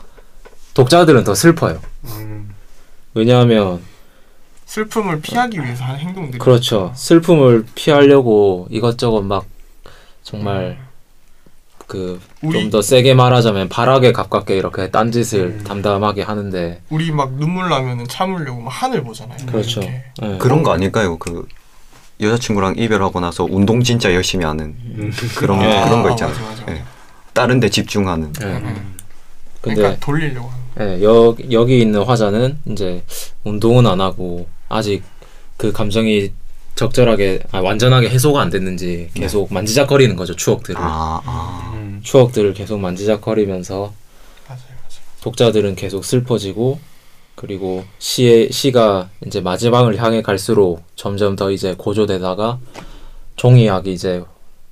[0.73, 1.79] 독자들은 더 슬퍼요.
[2.05, 2.53] 음.
[3.13, 3.81] 왜냐하면
[4.65, 6.91] 슬픔을 피하기 위해서 하는 행동들이 그렇죠.
[6.95, 9.45] 슬픔을 피하려고 이것저것 막
[10.23, 10.77] 정말
[11.87, 15.63] 그 좀 우리 더 세게 말하자면 발악에 가깝게 이렇게 딴짓을 음.
[15.63, 19.37] 담담하게 하는데 우리 막 눈물 나면은 참으려고 막 하늘 보잖아요.
[19.47, 19.81] 그렇죠.
[19.81, 20.03] 이렇게.
[20.21, 20.37] 예.
[20.37, 21.17] 그런 거 아닐까요?
[21.17, 21.47] 그
[22.21, 25.11] 여자친구랑 이별하고 나서 운동 진짜 열심히 하는 음.
[25.37, 25.81] 그런 예.
[25.85, 26.35] 그런 거 아, 있잖아요.
[26.39, 26.73] 맞아, 맞아.
[26.73, 26.83] 예.
[27.33, 28.33] 다른 데 집중하는.
[28.41, 28.45] 예.
[28.45, 28.95] 음.
[29.61, 30.99] 근데 그러니까 돌리려고 하는.
[30.99, 33.03] 예, 여, 여기 있는 화자는 이제
[33.43, 35.01] 운동은 안 하고 아직
[35.57, 36.31] 그 감정이
[36.77, 41.71] 적절하게 아, 완전하게 해소가 안 됐는지 계속 만지작거리는 거죠 추억들을 아, 아.
[41.75, 41.99] 음.
[42.03, 43.93] 추억들을 계속 만지작거리면서
[44.47, 45.01] 맞아요, 맞아요.
[45.21, 46.79] 독자들은 계속 슬퍼지고
[47.35, 52.59] 그리고 시의 시가 이제 마지막을 향해 갈수록 점점 더 이제 고조되다가
[53.35, 54.23] 종이약이 이제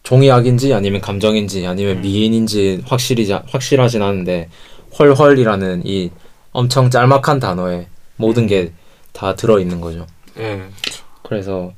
[0.04, 4.50] 종이약인지 아니면 감정인지 아니면 미인인지 확실히 확실하진 않은데
[4.98, 6.12] 헐헐이라는 이
[6.52, 8.72] 엄청 짤막한 단어에 모든 게
[9.16, 10.06] 다 들어 있는 거죠.
[10.38, 10.62] 예.
[11.24, 11.74] 그래서 더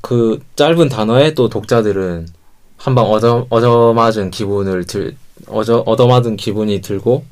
[0.00, 2.28] 그 짧은 단어에 또 독자들은
[2.76, 5.16] 한방 얻어 얻어맞은 기분을 들
[5.46, 7.24] 얻어 얻어맞은 기분이 들고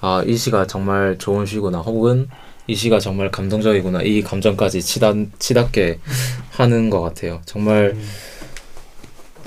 [0.00, 2.28] 아 이 시가 정말 좋은 시구나 혹은
[2.66, 5.98] 이 시가 정말 감동적이구나 이 감정까지 치닫 치닫게
[6.52, 7.40] 하는 것 같아요.
[7.44, 7.96] 정말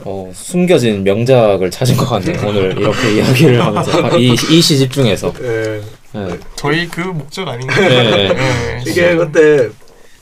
[0.06, 2.38] 어, 숨겨진 명작을 찾은 것 같네요.
[2.48, 5.82] 오늘 이렇게 이야기를 하면서 이, 이 시집 중에서 예.
[6.14, 6.40] 네.
[6.56, 7.90] 저희 그 목적 아닌가요?
[7.90, 8.34] 네.
[8.34, 8.84] 네.
[8.86, 9.70] 이게 근데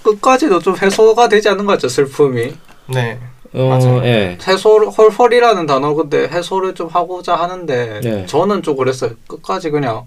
[0.04, 2.54] 끝까지도 좀 해소가 되지 않는 것 같죠 슬픔이.
[2.88, 3.20] 네.
[3.54, 4.04] 어, 맞아요.
[4.06, 4.38] 예.
[4.46, 8.26] 해소를 헐헐이라는 단어 근데 해소를 좀 하고자 하는데 네.
[8.26, 9.12] 저는 좀 그랬어요.
[9.28, 10.06] 끝까지 그냥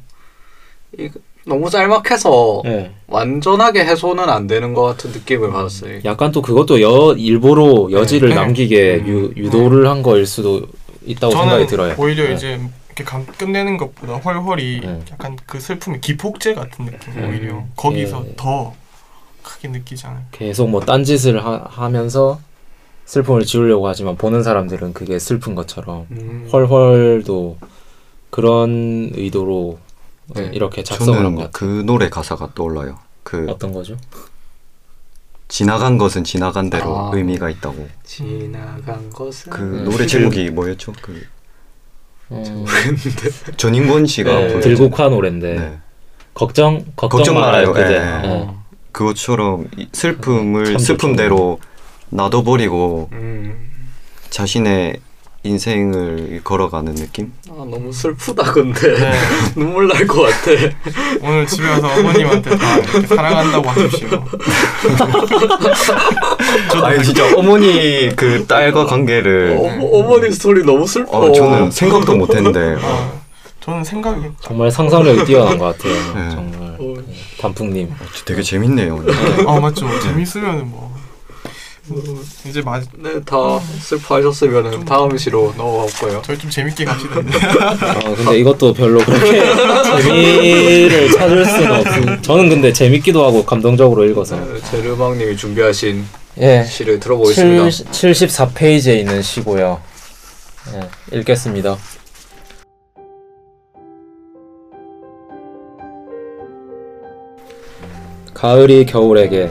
[0.99, 1.11] 이
[1.47, 2.93] 너무 짤막해서 예.
[3.07, 6.01] 완전하게 해소는 안 되는 것 같은 느낌을 받았어요.
[6.05, 8.35] 약간 또 그것도 여 일부러 여지를 네.
[8.35, 9.09] 남기게 음.
[9.37, 10.63] 유, 유도를 한 거일 수도
[11.05, 11.95] 있다고 생각이 들어요.
[11.99, 12.35] 오히려 네.
[12.35, 15.01] 이제 이렇게 감, 끝내는 것보다 헐헐이 네.
[15.13, 17.29] 약간 그 슬픔의 기폭제 같은 느낌 음.
[17.29, 18.33] 오히려 거기서 예.
[18.37, 18.73] 더
[19.45, 20.25] 크게 느끼지 않아요.
[20.33, 22.41] 계속 뭐 딴짓을 하, 하면서
[23.05, 26.49] 슬픔을 지우려고 하지만 보는 사람들은 그게 슬픈 것처럼 음.
[26.51, 27.59] 헐헐도
[28.31, 29.79] 그런 의도로
[30.35, 30.51] 네.
[30.53, 31.51] 이렇게 작성을 한것 저는 같아요.
[31.53, 32.99] 그 노래 가사가 떠올라요.
[33.23, 33.97] 그 어떤 거죠?
[35.49, 37.11] 지나간 것은 지나간 대로 아.
[37.15, 37.87] 의미가 있다고.
[38.03, 39.83] 지나간 것은 그 네.
[39.83, 40.93] 노래 제목이 뭐였죠?
[41.03, 41.23] 그
[42.31, 42.65] 어,
[43.59, 44.61] 전인권 씨가 네.
[44.61, 45.79] 들국화 노래인데 네.
[46.33, 47.73] 걱정 걱정, 걱정 말아요.
[47.73, 47.73] 말아요.
[47.73, 47.95] 그대.
[48.29, 48.64] 예.
[48.95, 48.97] 예.
[48.97, 51.59] 그것처럼 이 슬픔을 참 슬픔대로
[52.11, 53.71] 놔둬버리고 음.
[54.31, 54.99] 자신의
[55.47, 57.31] 인생을 걸어가는 느낌?
[57.51, 59.13] 아 너무 슬프다 근데 네.
[59.55, 60.51] 눈물 날 것 같아.
[61.21, 64.09] 오늘 집에 가서 어머님한테 다 이렇게 사랑한다고 하십시오.
[66.83, 71.19] 아니 진짜 어머니 그 딸과 관계를 어, 어머니 스토리 너무 슬퍼.
[71.19, 73.21] 어, 저는 생각도 못했는데 어,
[73.61, 75.93] 저는 생각이 정말 상상력이 뛰어난 것 같아요.
[76.15, 76.31] 네.
[76.31, 77.05] 정말 어, 그
[77.49, 77.93] 단풍님.
[78.25, 79.05] 되게 재밌네요.
[79.47, 80.95] 아 맞죠 재밌으면은 뭐
[82.47, 83.37] 이제 마 네, 다
[83.83, 86.23] 슬퍼하셨으면 다음 시로 넘어갔고요.
[86.25, 87.19] 저희 좀 재밌게 갑시다.
[87.19, 89.43] 어, 근데 이것도 별로 그렇게
[90.03, 92.23] 재미를 찾을 수가 없음.
[92.23, 94.37] 저는 근데 재밌기도 하고 감동적으로 읽어서.
[94.37, 96.07] 네, 제르망님이 준비하신
[96.41, 96.65] 예.
[96.65, 97.65] 시를 들어보겠습니다.
[97.67, 99.83] 74페이지에 있는 시고요.
[101.13, 101.77] 예, 읽겠습니다.
[108.35, 109.49] 가을이 겨울에게,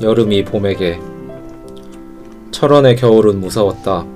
[0.00, 0.98] 여름이 봄에게.
[2.50, 4.06] 철원의 겨울은 무서웠다.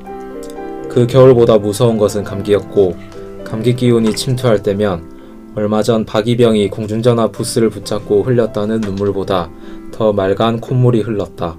[0.89, 2.97] 그 겨울보다 무서운 것은 감기였고,
[3.45, 9.51] 감기 기운이 침투할 때면 얼마 전 박이병이 공중전화 부스를 붙잡고 흘렸다는 눈물보다
[9.93, 11.59] 더 맑은 콧물이 흘렀다.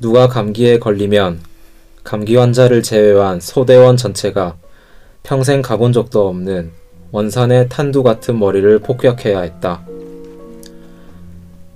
[0.00, 1.38] 누가 감기에 걸리면
[2.02, 4.56] 감기 환자를 제외한 소대원 전체가
[5.22, 6.72] 평생 가본 적도 없는
[7.12, 9.86] 원산의 탄두 같은 머리를 폭격해야 했다.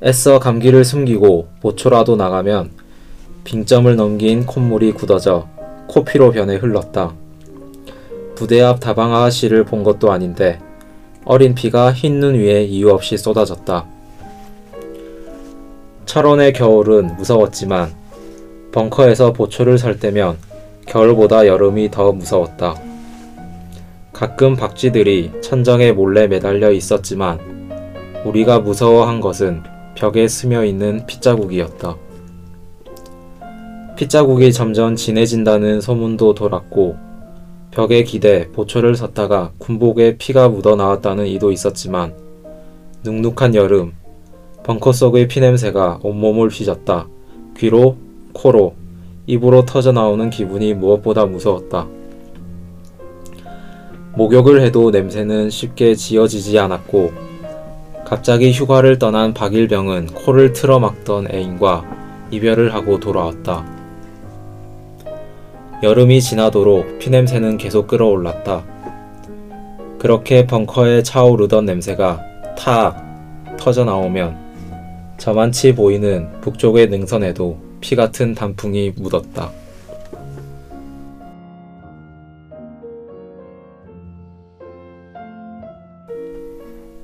[0.01, 2.71] 애써 감기를 숨기고 보초라도 나가면
[3.43, 5.49] 빙점을 넘긴 콧물이 굳어져
[5.89, 7.15] 코피로 변해 흘렀다.
[8.37, 10.61] 부대 앞 다방 아가씨를 본 것도 아닌데
[11.25, 13.87] 어린 피가 흰 눈 위에 이유 없이 쏟아졌다.
[16.07, 17.93] 철원의 겨울은 무서웠지만
[18.71, 20.39] 벙커에서 보초를 설 때면
[20.87, 22.77] 겨울보다 여름이 더 무서웠다.
[24.13, 27.41] 가끔 박쥐들이 천정에 몰래 매달려 있었지만
[28.25, 29.63] 우리가 무서워한 것은
[29.99, 31.97] 벽에 스며 있는 핏자국이었다.
[33.97, 36.97] 핏자국이 점점 진해진다는 소문도 돌았고
[37.73, 42.15] 벽에 기대 보초를 섰다가 군복에 피가 묻어 나왔다는 이도 있었지만
[43.03, 43.93] 눅눅한 여름
[44.63, 47.09] 벙커 속의 피냄새가 온몸을 휘젓다.
[47.57, 47.97] 귀로,
[48.35, 48.75] 코로,
[49.27, 51.89] 입으로 터져 나오는 기분이 무엇보다 무서웠다.
[54.15, 57.11] 목욕을 해도 냄새는 쉽게 지어지지 않았고
[58.09, 61.85] 갑자기 휴가를 떠난 박일병은 코를 틀어막던 애인과
[62.31, 63.66] 이별을 하고 돌아왔다.
[65.83, 68.64] 여름이 지나도록 피냄새는 계속 끌어올랐다.
[69.99, 72.23] 그렇게 벙커에 차오르던 냄새가
[72.57, 72.97] 탁
[73.59, 74.38] 터져 나오면
[75.18, 79.51] 저만치 보이는 북쪽의 능선에도 피 같은 단풍이 묻었다.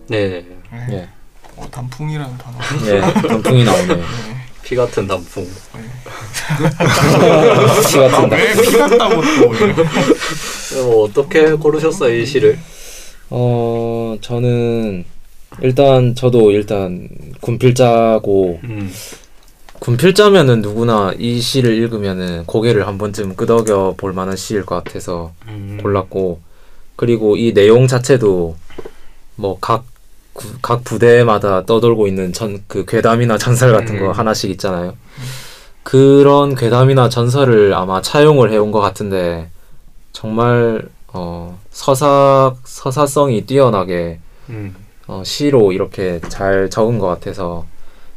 [0.09, 0.54] 네.
[0.91, 1.09] 예,
[1.57, 2.59] 어, 단풍이라는 단어.
[2.87, 4.05] 예, 단풍이 나오네요.
[4.63, 5.47] 피 같은 단풍.
[7.91, 8.39] 피 같은 단풍.
[8.39, 9.23] 왜피 같다고
[10.75, 10.85] 또.
[10.85, 12.59] 뭐 어떻게 고르셨어요 이 시를?
[13.31, 15.05] 어, 저는
[15.63, 17.09] 일단 저도 일단
[17.41, 18.93] 군필자고 음.
[19.81, 25.79] 군필자면은 누구나 이 시를 읽으면은 고개를 한 번쯤 끄덕여 볼 만한 시일 것 같아서 음.
[25.83, 26.41] 골랐고
[26.97, 28.57] 그리고 이 내용 자체도
[29.37, 29.85] 뭐 각
[30.63, 34.11] 각 부대마다 떠돌고 있는 전 그 괴담이나 전설 같은 거 음.
[34.13, 34.95] 하나씩 있잖아요.
[35.83, 39.49] 그런 괴담이나 전설을 아마 차용을 해온 것 같은데
[40.13, 44.19] 정말 어 서사 서사성이 뛰어나게
[44.49, 44.75] 음.
[45.07, 47.67] 어, 시로 이렇게 잘 적은 것 같아서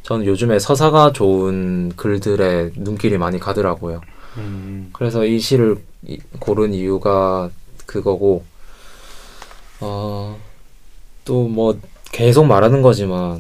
[0.03, 4.01] 저는 요즘에 서사가 좋은 글들에 눈길이 많이 가더라고요.
[4.37, 4.89] 음.
[4.93, 5.77] 그래서 이 시를
[6.07, 7.49] 이- 고른 이유가
[7.85, 8.43] 그거고
[9.79, 10.37] 어,
[11.25, 11.77] 또뭐
[12.17, 13.39] 계속 말하는 거지만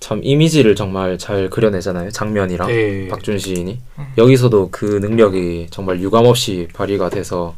[0.00, 2.10] 참 이미지를 정말 잘 그려내잖아요.
[2.10, 3.06] 장면이랑 네.
[3.06, 3.78] 박준 시인이
[4.18, 7.54] 여기서도 그 능력이 정말 유감없이 발휘가 돼서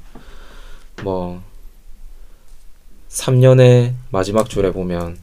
[1.02, 1.40] 뭐
[3.08, 5.16] 3년의 마지막 줄에 보면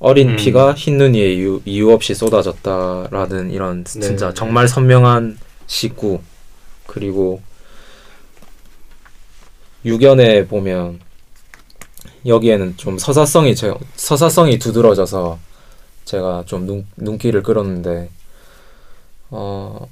[0.00, 0.36] 어린 음.
[0.36, 4.34] 피가 흰 눈 위에 이유, 이유 없이 쏟아졌다라는 이런 진짜 네.
[4.34, 6.18] 정말 선명한 시구
[6.88, 7.40] 그리고
[9.84, 11.05] 유견에 보면
[12.26, 15.38] 여기에는 좀 서사성이 제, 서사성이 두드러져서
[16.04, 18.10] 제가 좀 눈, 눈길을 끌었는데
[19.30, 19.86] 어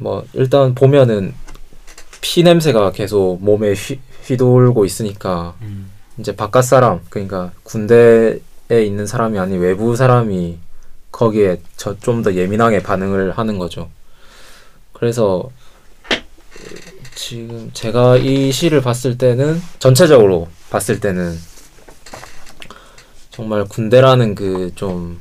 [0.00, 1.34] 뭐 일단 보면은
[2.22, 5.90] 피 냄새가 계속 몸에 휘, 휘돌고 있으니까 음.
[6.18, 10.58] 이제 바깥 사람 그러니까 군대에 있는 사람이 아닌 외부 사람이
[11.12, 13.90] 거기에 저좀더 예민하게 반응을 하는 거죠.
[14.92, 15.50] 그래서
[17.20, 21.36] 지금 제가 이 시를 봤을 때는 전체적으로 봤을 때는
[23.30, 25.20] 정말 군대라는 그 좀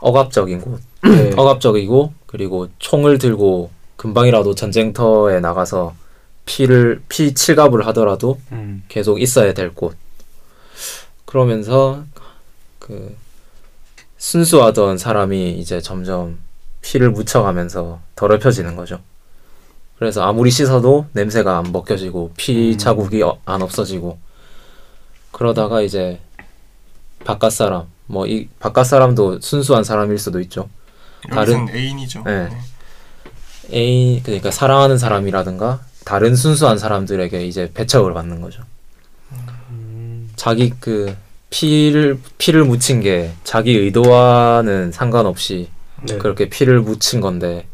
[0.00, 1.32] 억압적인 곳, 네.
[1.36, 5.94] 억압적이고 그리고 총을 들고 금방이라도 전쟁터에 나가서
[6.44, 8.82] 피를 피 칠갑을 하더라도 음.
[8.88, 9.94] 계속 있어야 될 곳.
[11.24, 12.02] 그러면서
[12.80, 13.16] 그
[14.18, 16.38] 순수하던 사람이 이제 점점
[16.80, 18.98] 피를 묻혀가면서 더럽혀지는 거죠.
[20.02, 22.76] 그래서 아무리 씻어도 냄새가 안 벗겨지고 피 음.
[22.76, 24.18] 자국이 어- 안 없어지고
[25.30, 26.18] 그러다가 이제
[27.24, 30.68] 바깥 사람 뭐 이 바깥 사람도 순수한 사람일 수도 있죠.
[31.32, 32.24] 여기서는 애인이죠.
[32.24, 32.48] 네.
[33.72, 38.64] 애인 그러니까 사랑하는 사람이라든가 다른 순수한 사람들에게 이제 배척을 받는 거죠.
[39.70, 40.32] 음.
[40.34, 41.14] 자기 그
[41.50, 45.68] 피를 피를 묻힌 게 자기 의도와는 상관없이
[46.02, 46.18] 네.
[46.18, 47.68] 그렇게 피를 묻힌 건데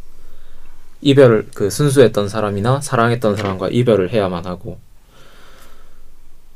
[1.01, 4.79] 이별을 그 순수했던 사람이나 사랑했던 사람과 이별을 해야만 하고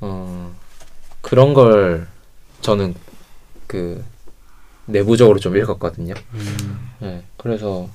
[0.01, 0.53] 어
[1.21, 2.09] 그런 걸
[2.61, 2.95] 저는
[3.67, 4.03] 그
[4.87, 6.15] 내부적으로 좀 읽었거든요.
[6.35, 6.91] 음.
[6.99, 7.89] 네, 그래서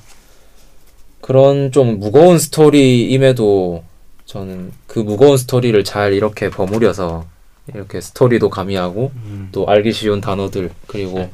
[1.21, 3.83] 그런 좀 무거운 스토리임에도
[4.25, 7.25] 저는 그 무거운 스토리를 잘 이렇게 버무려서
[7.73, 9.49] 이렇게 스토리도 가미하고 음.
[9.51, 11.29] 또 알기 쉬운 단어들 그리고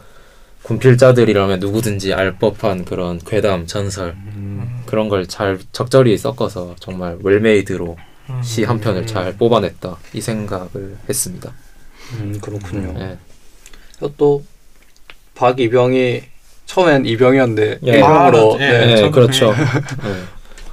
[0.64, 4.82] 군필자들이라면 누구든지 알 법한 그런 괴담 전설 음.
[4.86, 7.98] 그런 걸 잘 적절히 섞어서 정말 웰메이드로
[8.30, 8.42] 음.
[8.44, 11.52] 시한 편을 잘 뽑아냈다 이 생각을 했습니다.
[12.14, 12.94] 음, 그렇군요.
[12.98, 13.18] 네.
[14.18, 14.44] 또
[15.36, 16.22] 박이병이
[16.66, 17.96] 처음엔 이병이었는데 예.
[17.96, 18.68] A병으로 아, 예.
[18.88, 18.96] 네.
[18.96, 19.54] 네, 그렇죠.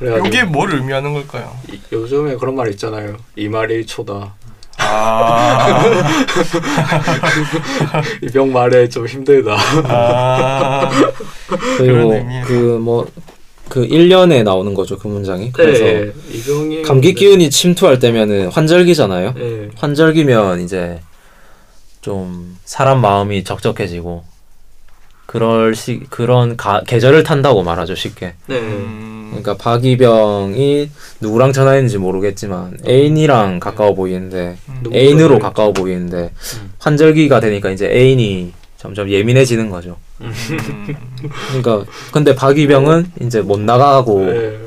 [0.00, 0.20] 네.
[0.26, 1.57] 이게 뭘 의미하는 걸까요?
[1.72, 3.16] 이- 요즘에 그런 말 있잖아요.
[3.37, 4.35] 이 말이 초다.
[4.81, 5.83] 아,
[8.23, 9.57] 이병 말에 좀 힘들다.
[9.85, 10.90] 아,
[11.79, 12.49] 그리고 의미에서.
[12.49, 13.07] 그뭐
[13.69, 15.53] 그 1년에 나오는 거죠 그 문장이.
[15.53, 19.35] 그래서 네, 이병이 감기 기운이 침투할 때면은 환절기잖아요.
[19.35, 19.69] 네.
[19.77, 21.01] 환절기면 이제
[22.01, 24.25] 좀 사람 마음이 적적해지고
[25.31, 28.35] 그럴 시 그런 가, 계절을 탄다고 말하죠 쉽게.
[28.49, 28.59] 네.
[28.59, 30.90] 음, 그러니까 박이병이
[31.21, 34.93] 누구랑 전화했는지 모르겠지만 애인이랑 가까워 보이는데 음.
[34.93, 35.38] 애인으로?
[35.38, 36.73] 가까워 보이는데 음.
[36.81, 39.99] 환절기가 되니까 이제 애인이 점점 예민해지는 거죠.
[40.21, 40.33] 음,
[41.62, 44.59] 그러니까 근데 박이병은 이제 못 나가고 네.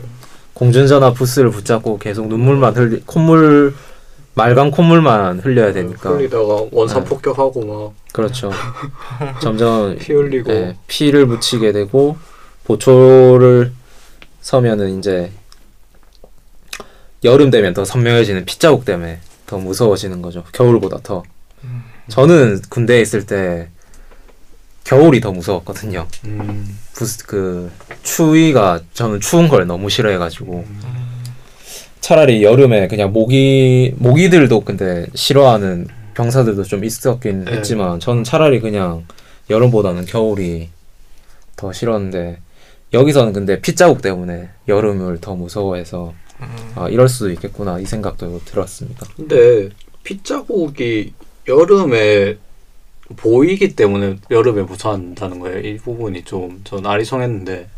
[0.54, 3.76] 공중전화 부스를 붙잡고 계속 눈물만 흘리 콧물
[4.36, 7.10] 말강 콧물만 흘려야 되니까 흘리다가 원산 네.
[7.10, 8.52] 폭격하고 그렇죠.
[9.42, 12.18] 점점 막피 흘리고 예, 피를 묻히게 되고
[12.64, 13.72] 보초를
[14.42, 15.32] 서면은 이제
[17.24, 20.44] 여름 되면 더 선명해지는 핏자국 때문에 더 무서워지는 거죠.
[20.52, 21.24] 겨울보다 더.
[21.64, 21.84] 음.
[22.10, 23.70] 저는 군대에 있을 때
[24.84, 26.08] 겨울이 더 무서웠거든요.
[26.26, 26.78] 음.
[26.94, 31.03] 부스 그 추위가 저는 추운 걸 너무 싫어해가지고 음.
[32.04, 37.54] 차라리 여름에 그냥 모기 모기들도 근데 싫어하는 병사들도 좀 있었긴 네.
[37.54, 39.06] 했지만 저는 차라리 그냥
[39.50, 40.68] 여름보다는 겨울이
[41.56, 42.40] 더 싫었는데
[42.92, 46.48] 여기서는 근데 핏자국 때문에 여름을 더 무서워해서 음.
[46.76, 49.06] 아 이럴 수도 있겠구나 이 생각도 들었습니다.
[49.16, 49.70] 근데
[50.04, 51.14] 핏자국이
[51.48, 52.36] 여름에
[53.16, 55.60] 보이기 때문에 여름에 무서워한다는 거예요.
[55.60, 57.70] 이 부분이 좀 전 아리송했는데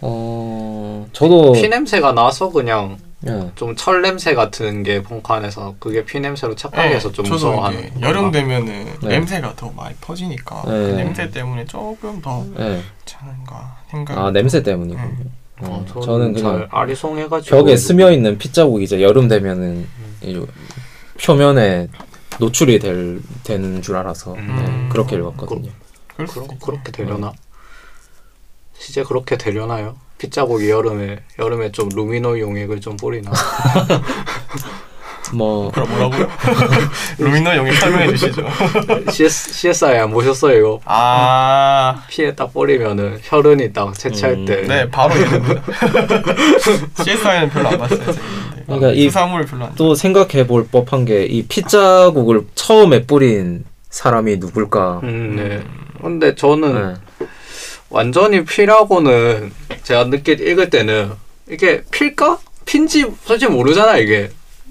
[0.00, 2.96] 어 저도 피 냄새가 나서 그냥
[3.26, 3.50] 예.
[3.54, 8.00] 좀철 냄새 같은 게 펑크안에서 그게 피 냄새로 착각해서 좀 네, 저도 무서워하는?
[8.00, 9.08] 여름 되면은 네.
[9.08, 10.70] 냄새가 더 많이 퍼지니까 네.
[10.70, 12.82] 그 냄새 때문에 조금 더 예.
[13.04, 14.18] 괜찮은가 생각.
[14.18, 15.16] 아 냄새 때문이군요.
[15.60, 15.66] 네.
[15.66, 19.86] 어, 어, 저는 잘 그냥 아리송해가지고 벽에 스며 있는 핏자국이 이제 여름 되면은
[20.22, 20.46] 이
[21.22, 21.88] 표면에
[22.38, 24.56] 노출이 될 되는 줄 알아서 음.
[24.56, 25.70] 네, 그렇게 읽었거든요.
[26.16, 26.58] 그러, 있고.
[26.58, 27.32] 그렇게 되려나?
[28.78, 29.96] 실제 그렇게 되려나요?
[30.24, 33.30] 핏자국이 여름에 여름에 좀 루미노 용액을 좀 뿌리나?
[35.32, 36.28] 뭐 그럼 뭐라고요?
[37.18, 38.42] 루미너 용액 설명해 주시죠.
[39.12, 40.80] CS, CSI 안 보셨어요 이거?
[40.84, 45.62] 아, 피에 딱 뿌리면은 혈흔이 딱 채취할 음, 때 네 바로 이해됩니다.
[47.04, 48.00] CSI는 별로 안 봤어요.
[48.66, 49.74] 그러니까 이- 수사물 별로 안.
[49.76, 55.00] 또 생각해 볼 법한 게 이 핏자국을 처음에 뿌린 사람이 누굴까?
[55.04, 55.62] 음, 네.
[56.02, 57.00] 근데 저는 네.
[57.90, 61.12] 완전히 피라고는 제가 늦게 읽을 때는
[61.48, 62.38] 이게 필까?
[62.64, 64.30] 핀지 솔직히 모르잖아 이게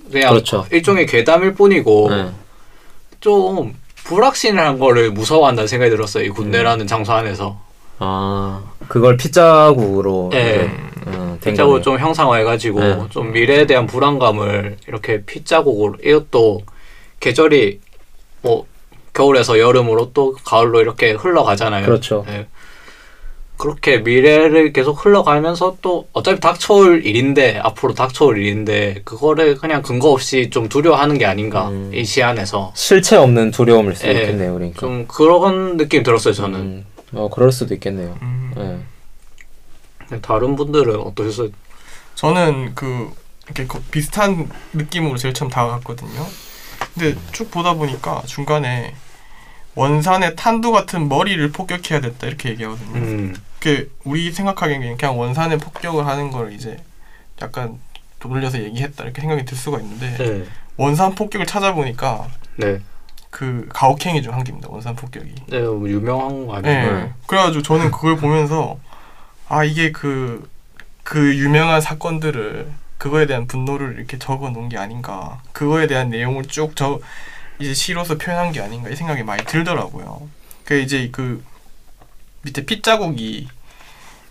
[0.09, 0.65] 그냥 그렇죠.
[0.71, 2.29] 일종의 괴담일 뿐이고 네.
[3.19, 6.33] 좀 불확실한 거를 무서워한다는 생각이 들었어요 이 음.
[6.33, 7.59] 군대라는 장소 안에서
[7.99, 10.71] 아 그걸 핏자국으로 네.
[11.03, 11.81] 된 핏자국을 거네요.
[11.81, 13.05] 좀 형상화해가지고 네.
[13.09, 16.61] 좀 미래에 대한 불안감을 이렇게 핏자국으로 이것도
[17.19, 17.81] 계절이
[18.41, 18.65] 뭐
[19.13, 21.85] 겨울에서 여름으로 또 가을로 이렇게 흘러가잖아요.
[21.85, 22.23] 그렇죠.
[22.27, 22.47] 네.
[23.59, 30.49] 그렇게 미래를 계속 흘러가면서 또 어차피 닥쳐올 일인데 앞으로 닥쳐올 일인데 그거를 그냥 근거 없이
[30.49, 31.91] 좀 두려워하는 게 아닌가 음.
[31.93, 34.21] 이 시안에서 실체 없는 두려움일 수도 네.
[34.21, 34.53] 있겠네요.
[34.53, 34.79] 그러니까.
[34.79, 36.59] 좀 그런 느낌 들었어요 저는.
[36.59, 38.17] 음, 어 그럴 수도 있겠네요.
[38.21, 38.85] 음.
[40.09, 40.21] 네.
[40.21, 41.49] 다른 분들은 어떠셨어요?
[42.15, 43.09] 저는 그
[43.45, 46.25] 이렇게 거- 비슷한 느낌으로 제일 처음 다가갔거든요.
[46.93, 48.95] 근데 쭉 보다 보니까 중간에
[49.79, 52.97] 원산의 탄두 같은 머리를 폭격해야 됐다 이렇게 얘기하거든요.
[52.99, 53.35] 음.
[53.59, 56.77] 그 우리 생각하기엔 그냥 원산의 폭격을 하는 걸 이제
[57.41, 57.79] 약간
[58.19, 60.45] 돌려서 얘기했다 이렇게 생각이 들 수가 있는데 네.
[60.75, 62.81] 원산 폭격을 찾아보니까 네.
[63.29, 64.67] 그 가혹행위 중 한 개입니다.
[64.69, 65.33] 원산 폭격이.
[65.47, 66.75] 네, 뭐 유명한 거 네.
[66.75, 66.97] 아니에요?
[66.97, 67.13] 네.
[67.27, 68.77] 그래가지고 저는 그걸 보면서
[69.47, 75.41] 아 이게 그그 유명한 사건들을 그거에 대한 분노를 이렇게 적어 놓은 게 아닌가.
[75.53, 76.99] 그거에 대한 내용을 쭉 저
[77.59, 80.29] 이제 시로서 표현한 게 아닌가 이 생각이 많이 들더라고요.
[80.65, 81.43] 그 이제 그
[82.43, 83.47] 밑에 핏자국이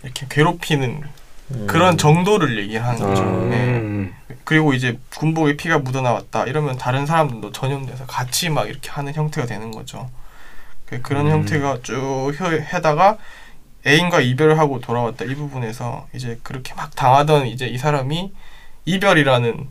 [0.03, 1.03] 이렇게 괴롭히는
[1.51, 1.67] 음.
[1.67, 3.23] 그런 정도를 얘기하는 거죠.
[3.23, 3.49] 음.
[3.49, 3.57] 네.
[3.65, 4.15] 음.
[4.43, 9.71] 그리고 이제 군복에 피가 묻어나왔다 이러면 다른 사람들도 전염돼서 같이 막 이렇게 하는 형태가 되는
[9.71, 10.09] 거죠.
[10.85, 11.31] 그- 그런 음.
[11.31, 13.17] 형태가 쭉 해- 해다가
[13.85, 18.33] 애인과 이별을 하고 돌아왔다 이 부분에서 이제 그렇게 막 당하던 이제 이 사람이
[18.85, 19.69] 이별이라는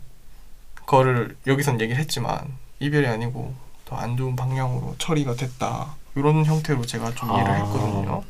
[0.85, 2.39] 거를 여기선 얘기를 했지만
[2.79, 3.53] 이별이 아니고
[3.85, 7.55] 더 안 좋은 방향으로 처리가 됐다 이런 형태로 제가 좀 이해를 아.
[7.55, 8.23] 했거든요.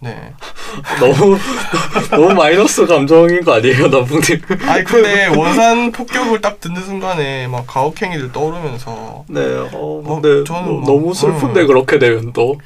[0.00, 0.32] 네.
[1.00, 1.38] 너무
[2.10, 4.40] 너무 마이너스 감정인 거 아니에요, 나쁜님?
[4.68, 10.64] 아니 근데 원산 폭격을 딱 듣는 순간에 막 가혹행위들 떠오르면서 네, 어, 어, 근데 저는
[10.66, 11.66] 너, 뭐- 너무 슬픈데 음.
[11.66, 12.58] 그렇게 되면 또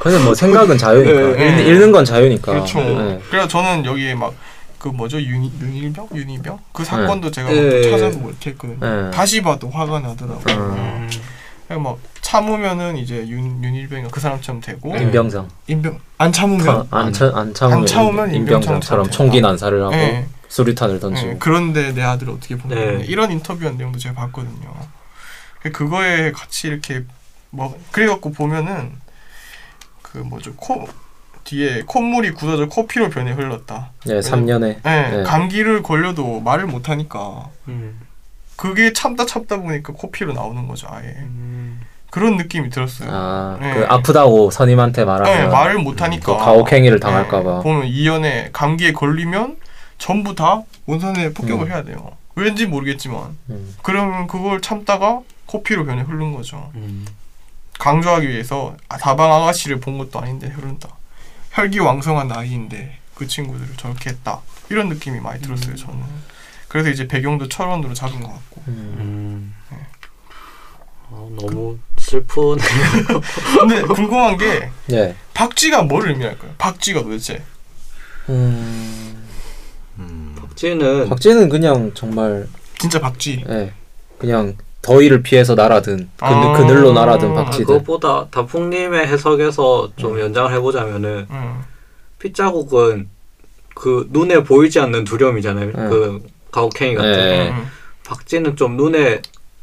[0.00, 1.60] 근데 뭐 생각은 자유니까 네.
[1.62, 2.52] 읽, 읽는 건 자유니까.
[2.52, 2.78] 그렇죠.
[2.80, 3.20] 네.
[3.30, 4.32] 그래서 저는 여기에 막
[4.78, 7.90] 그 뭐죠 윤 윤일병 윤이병 그 사건도 제가 네.
[7.90, 8.78] 찾아보고 이렇게 했거든요.
[8.80, 9.10] 네.
[9.10, 10.54] 다시 봐도 화가 나더라고요.
[10.56, 11.10] 음.
[11.66, 15.02] 그냥 막 참으면은 이제 윤 윤일병이 그 사람처럼 되고 네.
[15.02, 15.48] 임병장.
[15.66, 20.26] 인병 안 참으면 안, 차, 안 참으면, 안 참으면 임병장처럼 임병장처럼 총기 난사를 하고 예.
[20.48, 21.28] 수류탄을 던지고.
[21.28, 23.04] 네, 그런데 내 아들 어떻게 보면 네.
[23.06, 24.74] 이런 인터뷰한 내용도 제가 봤거든요.
[25.72, 27.04] 그거에 같이 이렇게
[27.50, 28.92] 뭐 그래갖고 보면은
[30.02, 30.88] 그 뭐죠 코
[31.48, 33.90] 뒤에 콧물이 굳어져 코피로 변해 흘렀다.
[34.04, 34.82] 네, 3년에.
[34.82, 35.22] 네, 네.
[35.22, 38.00] 감기를 걸려도 말을 못 하니까 음.
[38.56, 41.80] 그게 참다 참다 보니까 코피로 나오는 거죠 아예 음.
[42.10, 43.08] 그런 느낌이 들었어요.
[43.10, 43.74] 아, 네.
[43.74, 47.60] 그 아프다고 선임한테 네, 말하면 말을 못 하니까 또 가혹행위를 당할까 봐.
[47.60, 49.56] 보면 이연에 감기에 걸리면
[49.96, 51.70] 전부 다 온선에 폭격을 음.
[51.70, 52.12] 해야 돼요.
[52.34, 53.74] 왠지 모르겠지만 음.
[53.82, 56.70] 그러면 그걸 참다가 코피로 변해 흐른 거죠.
[56.74, 57.06] 음.
[57.78, 60.88] 강조하기 위해서 아, 다방 아가씨를 본 것도 아닌데 흐른다.
[61.58, 64.40] 혈기왕성한 아이인데 그 친구들을 저렇게 했다.
[64.70, 65.98] 이런 느낌이 많이 들었어요 저는.
[66.68, 68.62] 그래서 이제 배경도 철원으로 잡은 것 같고.
[68.68, 69.54] 음.
[69.72, 69.86] 음.
[71.10, 72.56] 아, 너무 슬픈.
[73.58, 75.16] 근데 궁금한 게 네.
[75.34, 76.54] 박쥐가 뭘 의미할까요?
[76.58, 77.42] 박쥐가 도대체
[78.28, 79.26] 음.
[79.98, 82.46] 음, 박쥐는 박쥐는 그냥 정말
[82.78, 83.44] 진짜 박쥐.
[83.48, 83.72] 예.
[84.18, 86.52] 그냥 더위를 피해서 날아든 그, 아.
[86.56, 87.66] 그늘로 날아든 아, 박쥐들.
[87.66, 91.60] 그것보다 단풍님의 해석에서 좀 연장을 해보자면은 음.
[92.18, 93.08] 핏자국은
[93.74, 95.66] 그 눈에 보이지 않는 두려움이잖아요.
[95.66, 95.72] 네.
[95.88, 97.12] 그 가혹행위 같은.
[97.12, 97.50] 네.
[97.50, 97.66] 음.
[98.04, 99.20] 박쥐는 좀 눈에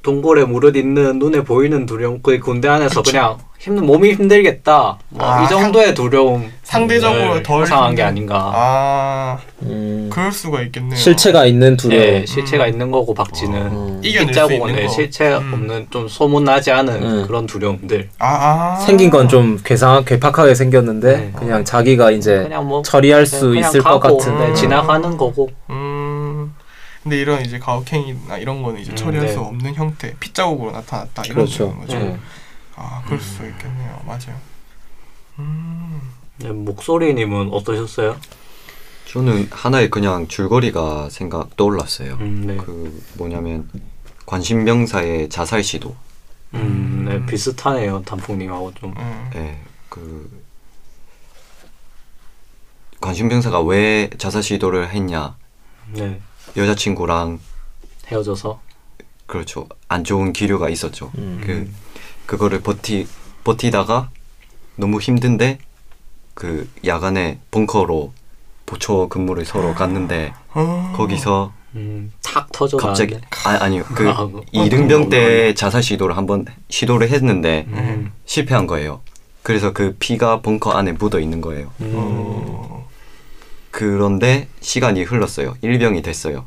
[0.09, 2.19] 동굴에 무릇 있는 눈에 보이는 두려움.
[2.21, 3.11] 그 군대 안에서 그쵸.
[3.11, 4.99] 그냥 힘든 몸이 힘들겠다.
[5.09, 6.51] 뭐 아, 이 정도의 두려움.
[6.61, 8.51] 상대적으로 덜 상한 게 아닌가.
[8.53, 10.09] 아 음.
[10.13, 10.95] 그럴 수가 있겠네요.
[10.95, 12.03] 실체가 있는 두려움.
[12.03, 12.69] 예, 실체가 음.
[12.69, 14.01] 있는 거고 박쥐는 음.
[14.03, 14.91] 이겨낼 수 핏자국은 있는 예, 거.
[14.93, 15.53] 실체 음.
[15.53, 17.23] 없는 좀 소문나지 않은 음.
[17.27, 18.09] 그런 두려움들.
[18.19, 18.75] 아, 아.
[18.85, 21.31] 생긴 건 좀 괴상 괴팍하게 생겼는데 네.
[21.35, 24.53] 그냥 자기가 이제 그냥 뭐 처리할 수 그냥 있을 것 가고, 같은 네, 음.
[24.53, 25.49] 지나가는 거고.
[27.05, 27.09] 음.
[27.09, 29.33] 근데 이런 이제 가혹행위나 이런 거는 이제 음, 처리할 네.
[29.33, 31.75] 수 없는 형태, 핏자국으로 나타났다 이런 그렇죠.
[31.75, 31.97] 거죠.
[31.97, 32.17] 예.
[32.75, 33.49] 아, 그럴 수 음.
[33.51, 34.01] 있겠네요.
[34.05, 34.35] 맞아요.
[35.39, 36.01] 음.
[36.37, 38.17] 네, 목소리님은 어떠셨어요?
[39.07, 42.15] 저는 하나의 그냥 줄거리가 생각 떠올랐어요.
[42.15, 42.57] 음, 네.
[42.57, 43.69] 그 뭐냐면
[44.25, 45.95] 관심병사의 자살 시도.
[46.55, 48.01] 음, 네, 비슷하네요.
[48.03, 48.93] 단풍님하고 좀.
[48.97, 49.29] 음.
[49.35, 50.43] 예, 그
[52.99, 55.37] 관심병사가 왜 자살 시도를 했냐?
[55.93, 56.19] 네,
[56.57, 57.39] 여자친구랑
[58.07, 58.59] 헤어져서.
[59.25, 61.11] 그렇죠 안 좋은 기류가 있었죠.
[61.17, 61.41] 음.
[61.43, 61.71] 그
[62.25, 63.07] 그거를 버티
[63.43, 64.09] 버티다가
[64.75, 65.57] 너무 힘든데
[66.33, 68.13] 그 야간에 벙커로
[68.65, 70.93] 보초 근무를 서로 갔는데 어.
[70.95, 76.45] 거기서 음, 탁 터져 갑자기 아 아니요 그 아, 그- 이등병 때 자살 시도를 한번
[76.69, 79.01] 시도를 했는데 음, 실패한 거예요.
[79.43, 81.71] 그래서 그 피가 벙커 안에 묻어 있는 거예요.
[81.81, 82.74] 음, 어.
[83.80, 85.57] 그런데 시간이 흘렀어요.
[85.61, 86.45] 일병이 됐어요.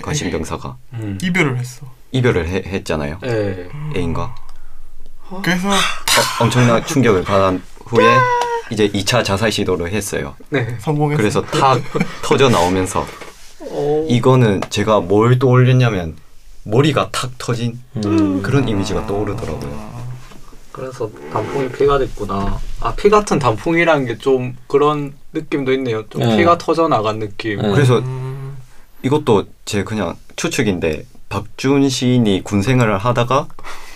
[0.00, 1.18] 관심병사가 음.
[1.22, 1.84] 이별을 했어.
[2.12, 3.18] 이별을 해- 했잖아요.
[3.20, 3.68] 네.
[3.94, 4.34] 애인과
[5.42, 5.72] 그래서 어,
[6.40, 8.06] 엄청난 충격을 받은 후에
[8.70, 10.34] 이제 2차 자살 시도를 했어요.
[10.48, 10.78] 네.
[10.80, 11.18] 성공했어.
[11.18, 11.78] 그래서 탁
[12.22, 13.06] 터져 나오면서
[13.60, 16.16] 어, 이거는 제가 뭘 떠올렸냐면
[16.64, 18.40] 머리가 탁 터진 음.
[18.42, 19.70] 그런 이미지가 떠오르더라고요.
[19.74, 20.04] 아,
[20.72, 22.58] 그래서 단풍이 피가 됐구나.
[22.80, 26.06] 아, 피 같은 단풍이라는 게 좀 그런 느낌도 있네요.
[26.08, 26.36] 좀 네.
[26.36, 27.60] 피가 터져 나간 느낌.
[27.60, 27.70] 네.
[27.70, 28.56] 그래서 음.
[29.02, 33.48] 이것도 제 그냥 추측인데 박준 시인이 군 생활을 하다가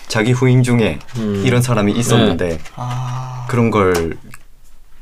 [0.07, 1.43] 자기 후임 중에 음.
[1.45, 3.45] 이런 사람이 있었는데 아.
[3.49, 4.17] 그런 걸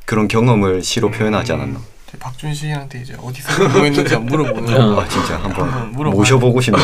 [0.05, 1.79] 그런 경험을 시로 표현하지 않았나.
[2.11, 4.81] 제 박준 시인한테 이제 어디서 한번 물어보는.
[4.97, 6.11] 아 진짜 한번 한번.
[6.11, 6.83] 모셔보고 싶네요.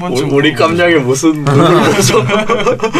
[0.00, 2.24] 한 번쯤 우리 깜냥에 무슨 눈을 보죠?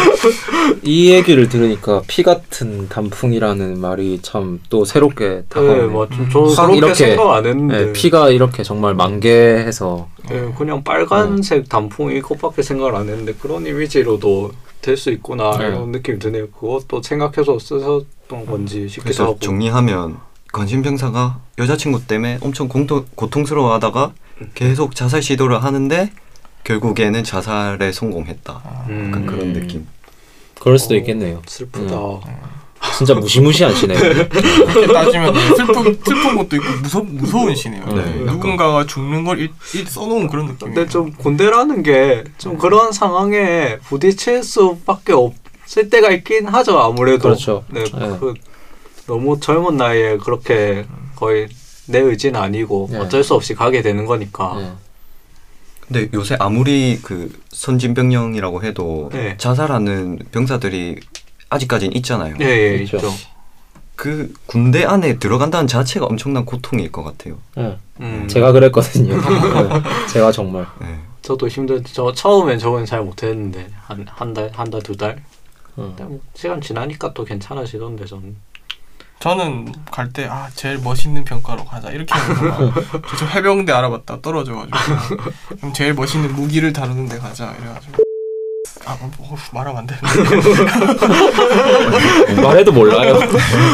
[0.83, 5.83] 이 얘기를 들으니까 피 같은 단풍이라는 말이 참 또 새롭게 네, 다가오네.
[5.87, 7.85] 뭐좀 저는 확 그렇게 이렇게, 생각 안 했는데.
[7.85, 14.51] 네, 피가 이렇게 정말 만개해서 네, 그냥 빨간색 단풍이 이것밖에 생각을 안 했는데 그런 이미지로도
[14.81, 15.67] 될 수 있구나 네.
[15.67, 16.49] 이런 느낌이 드네요.
[16.49, 19.39] 그것도 생각해서 쓰셨던 건지 싶기도 그래서 하고.
[19.39, 20.17] 정리하면
[20.51, 24.13] 관심 병사가 여자친구 때문에 엄청 공통, 고통스러워하다가
[24.55, 26.11] 계속 자살 시도를 하는데
[26.63, 28.61] 결국에는 자살에 성공했다.
[28.89, 29.87] 음, 약간 그런 느낌.
[30.59, 31.41] 그럴 수도 어, 있겠네요.
[31.47, 31.95] 슬프다.
[32.97, 33.97] 진짜 무시무시하시네요.
[34.27, 37.85] 그렇게 따지면 슬픈 슬픈 것도 있고 무서 무서운 시네요.
[37.85, 38.03] 네.
[38.25, 40.75] 누군가가 죽는 걸 일, 일 써놓은 그런 느낌이에요.
[40.75, 46.79] 근데 좀 군대라는 게 좀 그런 상황에 부딪힐 수밖에 없을 때가 있긴 하죠.
[46.79, 47.19] 아무래도.
[47.23, 47.63] 그렇죠.
[47.69, 48.17] 네, 네.
[48.19, 48.33] 그
[49.07, 50.85] 너무 젊은 나이에 그렇게
[51.15, 51.47] 거의
[51.87, 52.97] 내 의지는 아니고 네.
[52.99, 54.75] 어쩔 수 없이 가게 되는 거니까.
[55.91, 55.99] 네.
[56.01, 59.35] 근데 요새 아무리 그 선진병령이라고 해도 네.
[59.37, 60.99] 자살하는 병사들이
[61.49, 62.35] 아직까지는 있잖아요.
[62.39, 62.97] 예, 예, 그렇죠.
[62.97, 63.11] 있죠.
[63.95, 67.37] 그 군대 안에 들어간다는 자체가 엄청난 고통일 것 같아요.
[67.57, 67.77] 응.
[67.99, 69.15] 음, 제가 그랬거든요.
[69.17, 69.21] 네.
[70.11, 70.87] 제가 정말 네.
[71.21, 75.21] 저도 힘들 저 처음엔 저건 잘 못했는데 한 한 달 한 달 두 달.
[75.75, 78.35] 뭐 시간 지나니까 또 괜찮아지던데 저는.
[79.21, 81.89] 저는 갈 때 아 제일 멋있는 평가로 가자.
[81.91, 82.13] 이렇게
[83.19, 84.77] 저 해병대 알아봤다 떨어져가지고.
[85.57, 87.53] 그럼 제일 멋있는 무기를 다루는 데 가자.
[87.59, 88.00] 이래가지고
[88.85, 90.07] 아 어, 어, 말하면 안 되는데
[92.41, 93.19] 말해도 몰라요.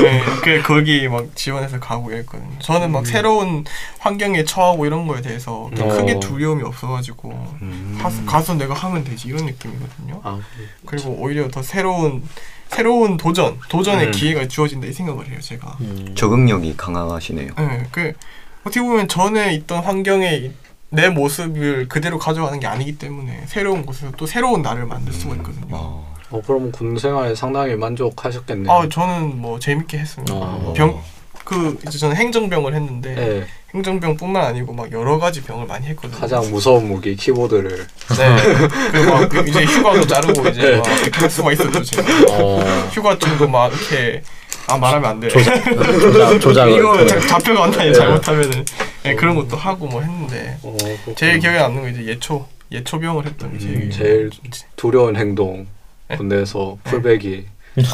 [0.02, 2.60] 네, 그 거기 막 지원해서 가고 이랬거든요.
[2.60, 3.64] 저는 막 새로운
[4.00, 5.88] 환경에 처하고 이런 거에 대해서 어.
[5.88, 7.30] 크게 두려움이 없어가지고
[7.62, 7.98] 음.
[8.02, 10.22] 가서, 가서 내가 하면 되지 이런 느낌이거든요.
[10.24, 10.40] 아
[10.86, 12.24] 그리고 오히려 더 새로운
[12.70, 14.12] 새로운 도전 도전의 음.
[14.12, 15.78] 기회가 주어진다 이 생각을 해요 제가.
[15.82, 16.14] 음.
[16.16, 17.52] 적응력이 강하시네요.
[17.58, 18.14] 네, 그
[18.64, 20.52] 어떻게 보면 전에 있던 환경에
[20.90, 25.76] 내 모습을 그대로 가져가는 게 아니기 때문에 새로운 곳에서 또 새로운 나를 만들 수가 있거든요.
[25.76, 26.16] 어.
[26.30, 28.72] 어 그럼 군 생활에 상당히 만족하셨겠네요.
[28.72, 30.34] 아 저는 뭐 재밌게 했습니다.
[30.34, 30.74] 어.
[30.76, 33.48] 병그 이제 저는 행정병을 했는데 네,
[33.78, 36.20] 행정병뿐만 아니고 막 여러 가지 병을 많이 했거든요.
[36.20, 37.70] 가장 무서운 무기 키보드를
[38.18, 38.92] 네.
[38.92, 42.04] 그막 이제 휴가도 자르고 이제 막 이렇게 할 수가 있었죠 제가.
[42.32, 42.60] 어,
[42.92, 44.22] 휴가증도 막 이렇게
[44.68, 45.28] 아 말하면 안 돼.
[45.30, 47.06] 조작 조작 조작을 이거 네.
[47.08, 48.66] 자- 잡혀간다 잘못하면은
[49.04, 50.76] 네, 그런 것도 하고 뭐 했는데 어,
[51.16, 54.30] 제일 기억에 남는 건 이제 예초 예초병을 했던 제일, 음, 제일
[54.76, 55.68] 두려운 행동
[56.10, 56.18] 네?
[56.18, 57.46] 군대에서 풀베기.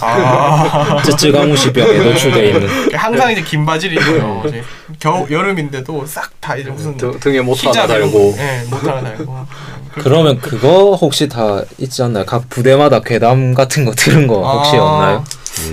[0.02, 4.44] 아 쯔쯔가무시병에 노출돼 있는 항상 이제 긴 바지를 입고요.
[4.48, 4.64] 이제
[5.00, 8.32] 겨우 여름인데도 싹 다 이제 무슨 등, 등에 모터 하나 달고.
[8.32, 9.38] 거, 네, 못 하나 달고.
[9.96, 12.26] 그러면 그거 혹시 다 있지 않나요?
[12.26, 14.82] 각 부대마다 괴담 같은 거 들은 거 혹시 아.
[14.84, 15.24] 없나요?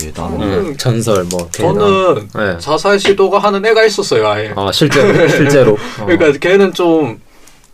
[0.05, 0.69] 예, 나 음.
[0.71, 1.75] 네, 전설 뭐 괴담.
[1.79, 2.59] 저는 네.
[2.59, 4.53] 자살 시도가 하는 애가 있었어요 아예.
[4.57, 5.73] 아 실제로 실제로.
[6.01, 6.07] 어.
[6.07, 7.21] 그러니까 걔는 좀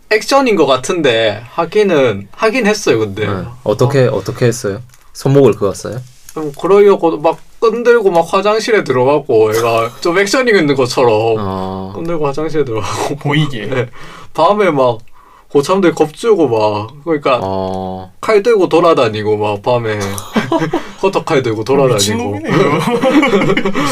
[0.09, 3.33] 액션인 것 같은데 하기는 하긴 했어요 근데 네.
[3.63, 4.81] 어떻게 어 떻게 했어요?
[5.13, 5.99] 손목을 그었어요?
[6.37, 11.91] 좀 그러려고 막 끈들고 막 화장실에 들어가고 얘가 좀 액션이 있는 것처럼 어.
[11.95, 13.65] 끈들고 화장실에 들어가고 보이게.
[13.65, 13.87] 네.
[14.35, 14.99] 밤에 막
[15.49, 18.11] 고참들 겁주고 막 그러니까 어.
[18.21, 19.97] 칼 들고 돌아다니고 막 밤에
[21.01, 22.39] 커터 칼 들고 돌아다니고.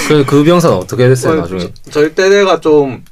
[0.08, 1.62] 그, 그 병사는 어떻게 됐어요 나중에?
[1.62, 3.04] 저- 저희 때가 좀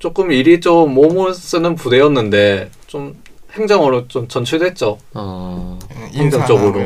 [0.00, 3.16] 조금 일이 좀 몸을 쓰는 부대였는데 좀
[3.52, 4.98] 행정으로 좀 전출됐죠.
[5.14, 5.78] 어.
[6.46, 6.80] 쪽으로.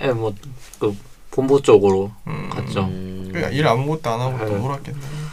[0.00, 0.50] 뭐 이런 데로.
[0.80, 0.96] 예, 뭐그
[1.30, 2.50] 본부 쪽으로 음.
[2.50, 2.80] 갔죠.
[2.84, 3.30] 음.
[3.32, 4.58] 그일 아무것도 안 하고 또 네.
[4.58, 5.30] 놀았겠네요.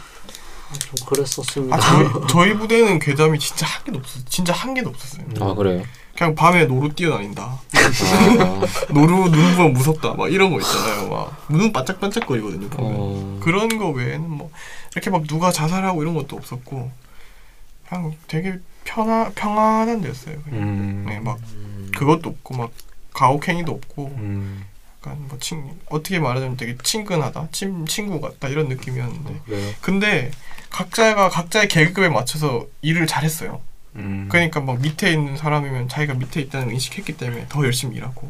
[0.80, 1.76] 좀 그랬었습니다.
[1.76, 4.26] 아 저희 저희 부대는 괴담이 진짜 한 개도 없었.
[4.28, 5.24] 진짜 한 개도 없었어요.
[5.40, 5.82] 아 그래요?
[6.16, 7.42] 그냥 밤에 노루 뛰어다닌다.
[7.42, 7.60] 아.
[8.92, 10.14] 노루 눈 보면 무섭다.
[10.14, 11.08] 막 이런 거 있잖아요.
[11.08, 12.68] 막 눈 반짝반짝거리거든요.
[12.68, 12.92] 보면.
[12.94, 13.40] 어.
[13.42, 14.50] 그런 거 외에는 뭐
[14.92, 16.90] 이렇게 막 누가 자살하고 이런 것도 없었고
[17.88, 20.36] 그냥 되게 편하 평안한 데였어요.
[20.42, 20.60] 그냥.
[20.60, 21.38] 음, 네, 막
[21.96, 22.70] 그것도 없고 막
[23.18, 24.64] 가혹행위도 없고 음,
[25.00, 29.72] 약간 뭐 친, 어떻게 말하자면 되게 친근하다, 친, 친구 같다 이런 느낌이었는데 그래요.
[29.80, 30.30] 근데
[30.70, 33.60] 각자가 각자의 계급에 맞춰서 일을 잘했어요.
[33.96, 38.28] 음, 그러니까 막 밑에 있는 사람이면 자기가 밑에 있다는 걸 인식했기 때문에 더 열심히 일하고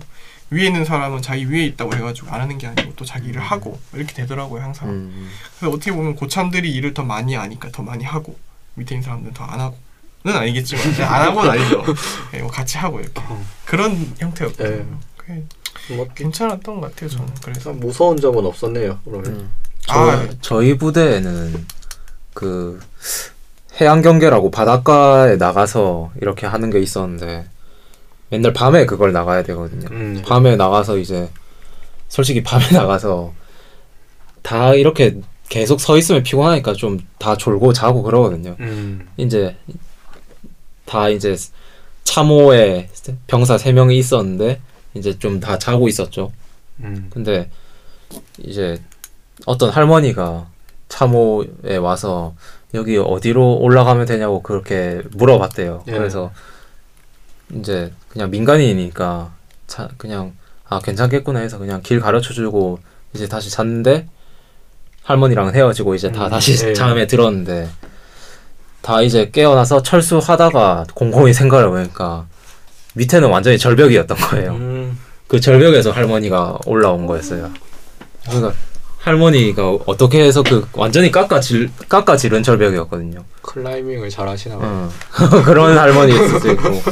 [0.50, 3.78] 위에 있는 사람은 자기 위에 있다고 해가지고 안 하는 게 아니고 또 자기 일을 하고
[3.92, 4.88] 이렇게 되더라고요 항상.
[4.88, 5.30] 음.
[5.58, 8.38] 그래서 어떻게 보면 고참들이 일을 더 많이 하니까 더 많이 하고
[8.74, 9.76] 밑에 있는 사람들은 더 안 하고.
[10.24, 11.84] 는 아니겠지만 안 하고는 아니죠.
[12.32, 13.44] 네, 뭐 같이 하고 이렇게 어.
[13.64, 14.84] 그런 형태였거든요.
[15.28, 15.44] 네.
[15.96, 17.28] 뭐 괜찮았던 것 같아요 저는.
[17.42, 18.98] 그래서 참 무서운 점은 없었네요.
[19.04, 19.52] 그러면 음.
[19.80, 21.66] 저, 아 저희 부대에는
[22.34, 22.80] 그
[23.80, 27.46] 해양 경계라고 바닷가에 나가서 이렇게 하는 게 있었는데
[28.30, 29.88] 맨날 밤에 그걸 나가야 되거든요.
[29.92, 31.30] 음, 밤에 나가서 이제
[32.08, 33.32] 솔직히 밤에 나가서
[34.42, 38.56] 다 이렇게 계속 서 있으면 피곤하니까 좀 다 졸고 자고 그러거든요.
[38.60, 39.56] 음, 이제
[40.88, 41.36] 다 이제
[42.04, 42.88] 참호에
[43.26, 44.60] 병사 세 명이 있었는데
[44.94, 46.32] 이제 좀 다 자고 있었죠.
[46.80, 47.50] 음, 근데
[48.38, 48.80] 이제
[49.46, 50.48] 어떤 할머니가
[50.88, 52.34] 참호에 와서
[52.74, 55.84] 여기 어디로 올라가면 되냐고 그렇게 물어봤대요.
[55.88, 55.92] 예.
[55.92, 56.32] 그래서
[57.54, 59.32] 이제 그냥 민간인이니까
[59.66, 60.34] 자, 그냥
[60.68, 62.78] 아 괜찮겠구나 해서 그냥 길 가르쳐 주고
[63.14, 64.06] 이제 다시 잤는데
[65.02, 66.72] 할머니랑 헤어지고 이제 다 음, 다시 예.
[66.74, 67.68] 잠에 들었는데
[68.82, 72.26] 다 이제 깨어나서 철수하다가 곰곰이 생각을 해보니까
[72.94, 74.52] 밑에는 완전히 절벽이었던 거예요.
[74.52, 77.50] 음, 그 절벽에서 할머니가 올라온 거였어요.
[78.26, 78.52] 그러니까
[78.98, 83.24] 할머니가 어떻게 해서 그 완전히 깎아질 깎아지른 절벽이었거든요.
[83.42, 84.90] 클라이밍을 잘 하시나 봐요.
[84.90, 85.42] 어.
[85.44, 86.68] 그런 할머니 있을 수 있고.
[86.70, 86.82] 네.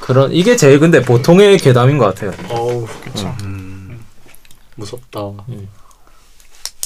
[0.00, 2.32] 그런 이게 제일 근데 보통의 괴담인 것 같아요.
[2.50, 3.34] 어우, 그쵸.
[3.42, 3.98] 음,
[4.76, 5.20] 무섭다.
[5.48, 5.68] 음.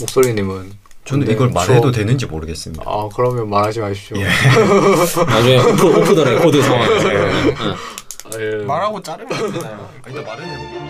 [0.00, 0.72] 목소리님은
[1.08, 1.98] 저는 이걸 말해도 저...
[1.98, 2.84] 되는지 모르겠습니다.
[2.86, 4.18] 아 그러면 말하지 마십시오.
[4.18, 4.24] 예.
[5.24, 6.82] 나중에 off, off the record 상황.
[6.82, 7.54] 예.
[7.56, 8.56] 아, 예.
[8.64, 9.88] 말하고 자르면 되잖아요.
[10.06, 10.88] 일단 말은 해볼게요.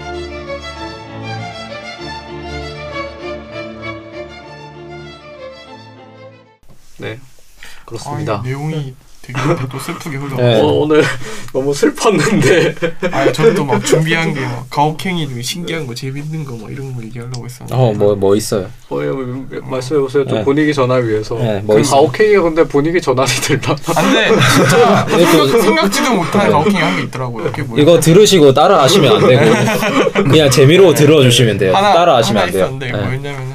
[6.96, 8.38] 네 아, 그렇습니다.
[8.38, 9.38] 아, 내용이 되게
[9.70, 10.36] 또 슬프게 흘러.
[10.36, 10.60] 네.
[10.60, 11.04] 어, 오늘
[11.52, 12.74] 너무 슬펐는데
[13.10, 16.94] 아, 저는 또 막 준비한 게 막 가혹행위 중에 신기한 거, 재밌는 거 막 이런
[16.94, 17.74] 거 얘기하려고 했었는데.
[17.74, 18.68] 어뭐뭐 있어요?
[18.90, 20.26] 어, 예, 말씀해 보세요.
[20.26, 20.44] 좀 네.
[20.44, 21.36] 분위기 전환 위해서.
[21.36, 21.82] 네, 뭐 그?
[21.82, 23.76] 가오케이가 근데 분위기 전환이 될라.
[23.96, 27.52] 안돼 진짜 이거- 생각, 생각 지도 못한 가혹행위 한게 있더라고요.
[27.78, 31.74] 이거 들으시고 따라 하시면 안 되고 그냥 재미로 들어주시면 돼요.
[31.74, 32.64] 하나 따라 하시면 하나 안 돼요.
[32.64, 32.92] 있었는데 네.
[32.92, 33.52] 뭐였냐면은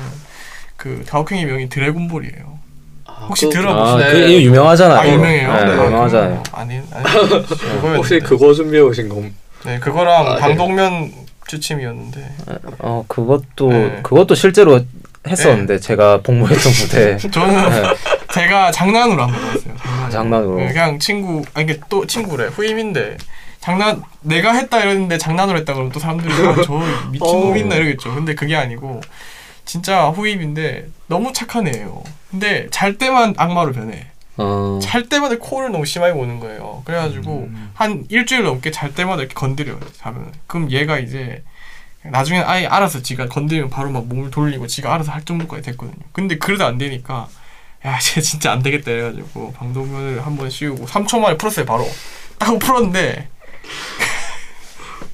[0.77, 2.52] 그 가혹행위 명이 드래곤볼이에요.
[3.27, 4.03] 혹시 들어보셨어요?
[4.03, 4.11] 아, 네.
[4.11, 4.99] 그 이거 유명하잖아요.
[4.99, 5.53] 아 유명해요.
[5.53, 5.71] 네, 네.
[5.85, 6.43] 유명하잖아요.
[6.43, 7.95] 그거 아니 아니 그거였는데.
[7.97, 9.33] 혹시 그거 준비해 오신 건?
[9.65, 10.41] 네 그거랑 아, 네.
[10.41, 11.11] 방독면
[11.47, 12.31] 주침이었는데
[12.79, 13.99] 어 그것도 네.
[14.03, 14.79] 그것도 실제로
[15.27, 17.17] 했었는데 제가 복무했던 부대.
[17.31, 17.83] 저는 네.
[18.33, 19.73] 제가 장난으로 한번 해봤어요.
[19.77, 20.11] 장난으로.
[20.11, 20.55] 장난으로.
[20.57, 23.17] 네, 그냥 친구 아니 이게 또 친구래 후임인데
[23.61, 27.55] 장난 내가 했다 이러는데 장난으로 했다 그러면 또 사람들이 아, 저 미친놈 어.
[27.55, 28.13] 있나 이러겠죠.
[28.13, 28.99] 근데 그게 아니고
[29.65, 32.03] 진짜 후임인데 너무 착한 애예요.
[32.31, 34.07] 근데 잘 때만 악마로 변해.
[34.37, 34.79] 어.
[34.81, 36.81] 잘 때마다 코를 너무 심하게 오는 거예요.
[36.85, 37.71] 그래가지고 음.
[37.73, 39.79] 한 일주일 넘게 잘 때마다 이렇게 건드려요.
[39.97, 41.43] 자면 그럼 얘가 이제
[42.03, 45.95] 나중엔 아예 알아서 지가 건드리면 바로 막 몸을 돌리고 지가 알아서 할 정도까지 됐거든요.
[46.11, 47.29] 근데 그러다 안 되니까
[47.85, 51.65] 야, 쟤 진짜 안 되겠다 해가지고 방독면을 한 번 씌우고 3초 만에 풀었어요.
[51.65, 51.85] 바로
[52.39, 53.27] 딱 풀었는데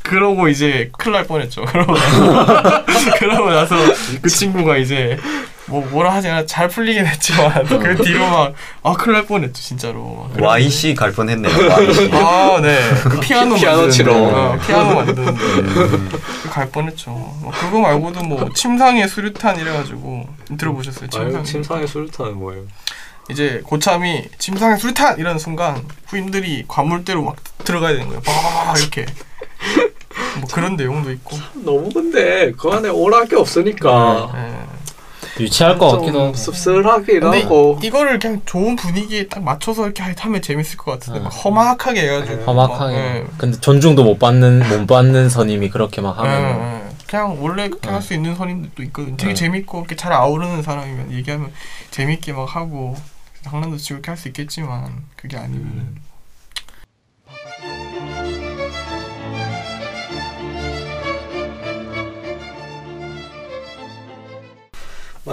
[0.10, 1.66] 그러고 이제 큰일 날 뻔했죠.
[1.70, 2.84] 그러고 나서,
[3.20, 3.76] 그러고 나서
[4.24, 5.20] 그 친구가 이제
[5.68, 10.28] 뭐 뭐라 하지 않아 잘 풀리긴 했지만 그 뒤로 막아 큰일 날 뻔했죠 진짜로.
[10.34, 11.56] 막 YC 갈 뻔했네요.
[11.56, 12.10] YC.
[12.14, 12.80] 아, 네.
[13.04, 14.16] 그 피아노 피아노 치러.
[14.16, 15.40] 어, 피아노 만드는데
[16.42, 17.12] 그갈 뻔했죠.
[17.12, 21.08] 뭐 그거 말고도 뭐 침상의 수류탄 이래가지고 들어보셨어요?
[21.08, 21.36] 침상.
[21.36, 22.64] 아유, 침상의 수류탄은 뭐예요?
[23.30, 28.22] 이제 고참이 침상의 수류탄 이러는 순간 후임들이 관물대로 막 들어가야 되는 거예요.
[28.22, 29.06] 빠바바바 이렇게.
[30.40, 31.38] 뭐 그런 내용도 있고.
[31.56, 32.90] 너무 근데 그 안에
[33.28, 34.70] 게 없으니까 예.
[35.44, 36.34] 유치할 것좀 같기도 하고.
[36.34, 41.24] 씁쓸하긴 하고 이거를 그냥 좋은 분위기에 딱 맞춰서 이렇게 하면 재밌을 것 같은데 네.
[41.24, 42.44] 막 험악하게 해가지고 네.
[42.44, 42.96] 험악하게.
[42.96, 43.26] 막, 예.
[43.38, 46.90] 근데 존중도 못 받는 못 받는 선임이 그렇게 막 하면 예, 예.
[47.08, 49.18] 그냥 원래 그렇게 할 수 있는 선임들도 있거든.
[49.18, 49.36] 되게 네.
[49.36, 51.52] 재밌고 이렇게 잘 아우르는 사람이면 얘기하면
[51.92, 52.96] 재밌게 막 하고
[53.44, 55.96] 장난도 치고 이렇게 할 수 있겠지만 그게 아니면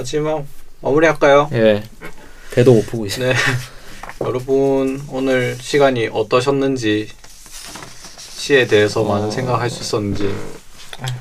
[0.01, 0.45] 마지막
[0.83, 1.49] 마무리할까요?
[1.55, 1.83] 예.
[2.53, 3.31] 배도 고프고 있어요.
[3.31, 3.35] 네.
[4.21, 7.09] 여러분 오늘 시간이 어떠셨는지
[8.19, 9.05] 시에 대해서 어.
[9.09, 10.35] 많은 생각할 수 있었는지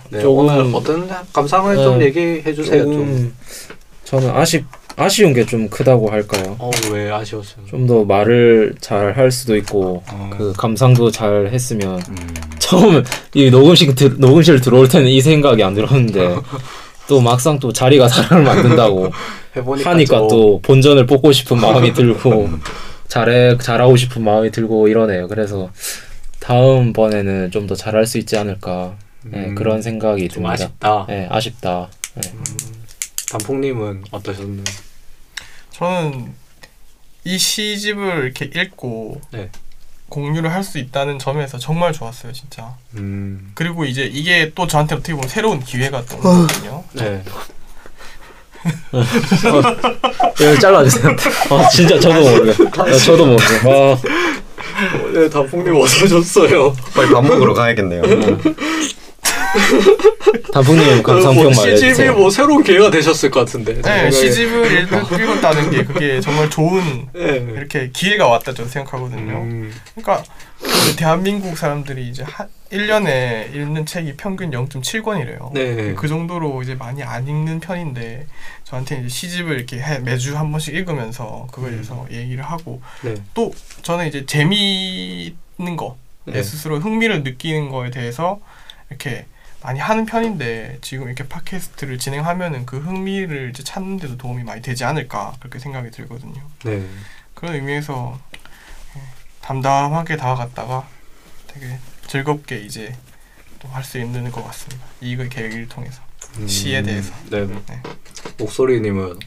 [0.09, 2.05] 네, 조금- 오늘 어떤 감상을 좀 네.
[2.05, 2.93] 얘기해 주세요 좀.
[2.93, 3.35] 조금
[4.03, 4.65] 저는 아쉽
[4.97, 6.55] 아쉬운 게 좀 크다고 할까요?
[6.59, 7.65] 어왜 아쉬웠어요?
[7.69, 10.29] 좀 더 말을 잘 할 수도 있고 어.
[10.37, 12.33] 그 감상도 잘 했으면 음.
[12.59, 13.03] 처음
[13.33, 16.35] 이 녹음실 들, 녹음실 들어올 때는 이 생각이 안 들었는데
[17.07, 19.11] 또 막상 또 자리가 사람을 만든다고
[19.55, 22.49] 해보니까 하니까 좀- 또 본전을 뽑고 싶은 마음이 들고
[23.07, 25.27] 잘해 잘하고 싶은 마음이 들고 이러네요.
[25.27, 25.69] 그래서
[26.39, 30.53] 다음 번에는 좀 더 잘할 수 있지 않을까 네, 음, 그런 생각이 좀 듭니다.
[30.53, 31.05] 아쉽다.
[31.07, 31.89] 네, 아쉽다.
[32.15, 32.31] 네.
[33.31, 34.63] 단풍님은 어떠셨나요?
[35.71, 36.31] 저는
[37.23, 39.49] 이 시집을 이렇게 읽고 네.
[40.09, 42.73] 공유를 할 수 있다는 점에서 정말 좋았어요, 진짜.
[42.95, 46.83] 음, 그리고 이제 이게 또 저한테 어떻게 보면 새로운 기회가 또 오거든요.
[46.93, 47.23] 네.
[50.39, 51.15] 이거 잘라주세요.
[51.51, 52.63] 어, 진짜 저도 모르게.
[52.81, 53.55] 어, 저도 모르게.
[53.65, 53.97] 어,
[55.13, 56.73] 네, 단풍님 어떠셨어요?
[56.95, 58.01] 빨리 밥 먹으러 가야겠네요.
[60.53, 62.13] 단풍님 감상평 뭐 시집이 말해주세요.
[62.15, 63.81] 뭐 새로운 기회가 되셨을 것 같은데.
[63.81, 67.45] 제 네, 읽- 읽었다는 게 그게 정말 좋은 네.
[67.55, 69.33] 이렇게 기회가 왔다 저는 생각하거든요.
[69.41, 70.23] 음, 그러니까
[70.63, 75.53] 이제 대한민국 사람들이 이제 한 1년에 읽는 책이 평균 0.7권이래요.
[75.53, 75.93] 네.
[75.95, 78.25] 그 정도로 이제 많이 안 읽는 편인데
[78.63, 83.13] 저한테 이제 시집을 이렇게 해, 매주 한 번씩 읽으면서 그거에 대해서 얘기를 하고 네.
[83.33, 83.53] 또
[83.83, 86.43] 저는 이제 재미있는 거, 내 네.
[86.43, 88.39] 스스로 흥미를 느끼는 거에 대해서
[88.89, 89.25] 이렇게
[89.65, 94.83] 많이 하는 편인데 지금 이렇게 팟캐스트를 진행하면은 그 흥미를 이제 찾는 데도 도움이 많이 되지
[94.85, 96.39] 않을까 그렇게 생각이 들거든요.
[96.63, 96.87] 네.
[97.33, 98.19] 그런 의미에서
[98.95, 99.01] 예,
[99.41, 100.87] 담담하게 다가갔다가
[101.47, 102.95] 되게 즐겁게 이제
[103.59, 104.85] 또 할 수 있는 것 같습니다.
[105.01, 105.99] 이거 계기를 통해서
[106.37, 107.11] 음, 시에 대해서.
[107.31, 107.47] 네.
[107.47, 107.81] 네.
[108.37, 109.17] 목소리님은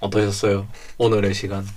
[0.00, 0.66] 어떠셨어요?
[0.96, 1.68] 오늘의 시간.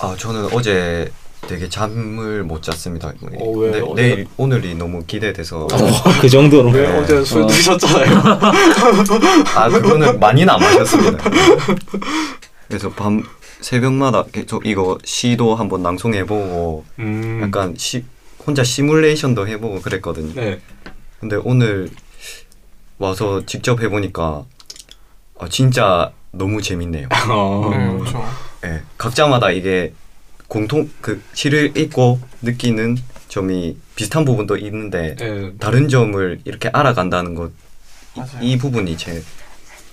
[0.00, 1.10] 아 저는 어제
[1.46, 3.12] 되게 잠을 못 잤습니다.
[3.38, 3.70] 어, 왜?
[3.70, 5.68] 내, 어제- 내일 오늘이 너무 기대돼서 어,
[6.20, 6.70] 그 정도로.
[6.70, 6.98] 왜 네.
[6.98, 7.46] 어제 술 어.
[7.46, 8.22] 드셨잖아요.
[9.56, 11.30] 아 그거는 많이는 안 마셨습니다.
[12.68, 13.22] 그래서 밤
[13.60, 17.40] 새벽마다 계속 이거 시도 한번 낭송해보고 음.
[17.42, 18.04] 약간 시
[18.46, 20.32] 혼자 시뮬레이션도 해보고 그랬거든요.
[20.34, 20.60] 네.
[21.20, 21.88] 근데 오늘
[22.98, 24.44] 와서 직접 해보니까
[25.40, 27.08] 아, 진짜 너무 재밌네요.
[27.28, 27.70] 어.
[27.72, 28.24] 네, 그렇죠.
[28.64, 29.92] 예, 각자마다 이게
[30.54, 32.96] 공통 그 시를 읽고 느끼는
[33.28, 37.50] 점이 비슷한 부분도 있는데 예, 다른 점을 이렇게 알아간다는 것
[38.40, 39.20] 이 부분이 제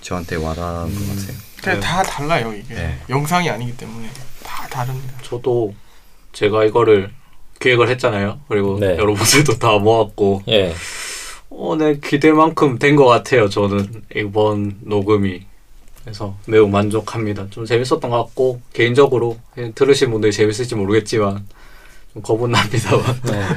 [0.00, 0.94] 저한테 와닿은 음.
[0.94, 1.36] 것 같아요.
[1.60, 1.80] 그냥 네.
[1.80, 2.96] 다 달라요 이게 네.
[3.10, 4.08] 영상이 아니기 때문에
[4.44, 5.12] 다 다릅니다.
[5.22, 5.74] 저도
[6.32, 7.10] 제가 이거를
[7.60, 8.38] 기획을 했잖아요.
[8.48, 8.96] 그리고 네.
[8.96, 10.72] 여러분들도 다 모았고 예.
[11.50, 13.48] 어, 네 기대만큼 된 것 같아요.
[13.48, 15.46] 저는 이번 녹음이
[16.04, 17.46] 그래서 매우 만족합니다.
[17.50, 19.38] 좀 재밌었던 것 같고 개인적으로
[19.74, 21.46] 들으신 분들이 재밌을지 모르겠지만
[22.12, 23.48] 좀 겁은 납니다만 네.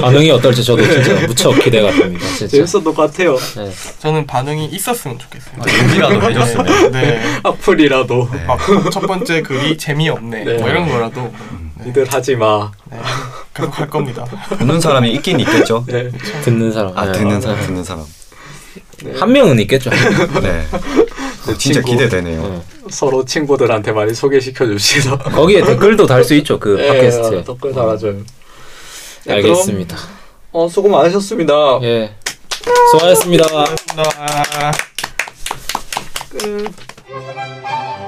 [0.00, 2.26] 반응이 어떨지 저도 진짜 무척 기대가 됩니다.
[2.36, 2.48] 진짜.
[2.48, 3.36] 재밌었던 것 같아요.
[3.36, 3.72] 네.
[4.00, 5.54] 저는 반응이 있었으면 좋겠어요.
[5.58, 6.92] 아, 용기라도 해줬으면.
[6.92, 7.00] 네.
[7.02, 7.40] 네.
[7.44, 8.44] 악플이라도 네.
[8.44, 10.54] 막첫 번째 글이 재미없네 네.
[10.58, 11.32] 뭐 이런 거라도
[11.78, 11.86] 네.
[11.86, 12.70] 니들 하지 마.
[12.90, 12.98] 네.
[13.54, 14.24] 계속 할 겁니다.
[14.58, 15.84] 보는 사람이 있긴 있겠죠.
[15.86, 16.10] 네.
[16.44, 16.96] 듣는 사람.
[16.98, 17.12] 아 네.
[17.12, 18.04] 듣는 사람 듣는 사람.
[19.18, 19.90] 한 명은 있겠죠.
[20.42, 20.66] 네.
[21.52, 21.90] 어, 진짜 친구.
[21.92, 22.42] 기대되네요.
[22.42, 22.62] 네.
[22.90, 25.16] 서로 친구들한테 많이 소개시켜 줍시다.
[25.32, 26.58] 거기에 댓글도 달 수 있죠.
[26.58, 27.44] 그 팟캐스트에.
[27.44, 28.16] 댓글 달아줘요.
[29.24, 29.96] 네, 알겠습니다.
[29.96, 30.08] 그럼,
[30.52, 31.54] 어, 수고 많으셨습니다.
[31.82, 32.14] 예.
[32.92, 33.46] 수고하셨습니다.
[33.48, 34.72] 고맙습니다.
[36.30, 38.07] 끝.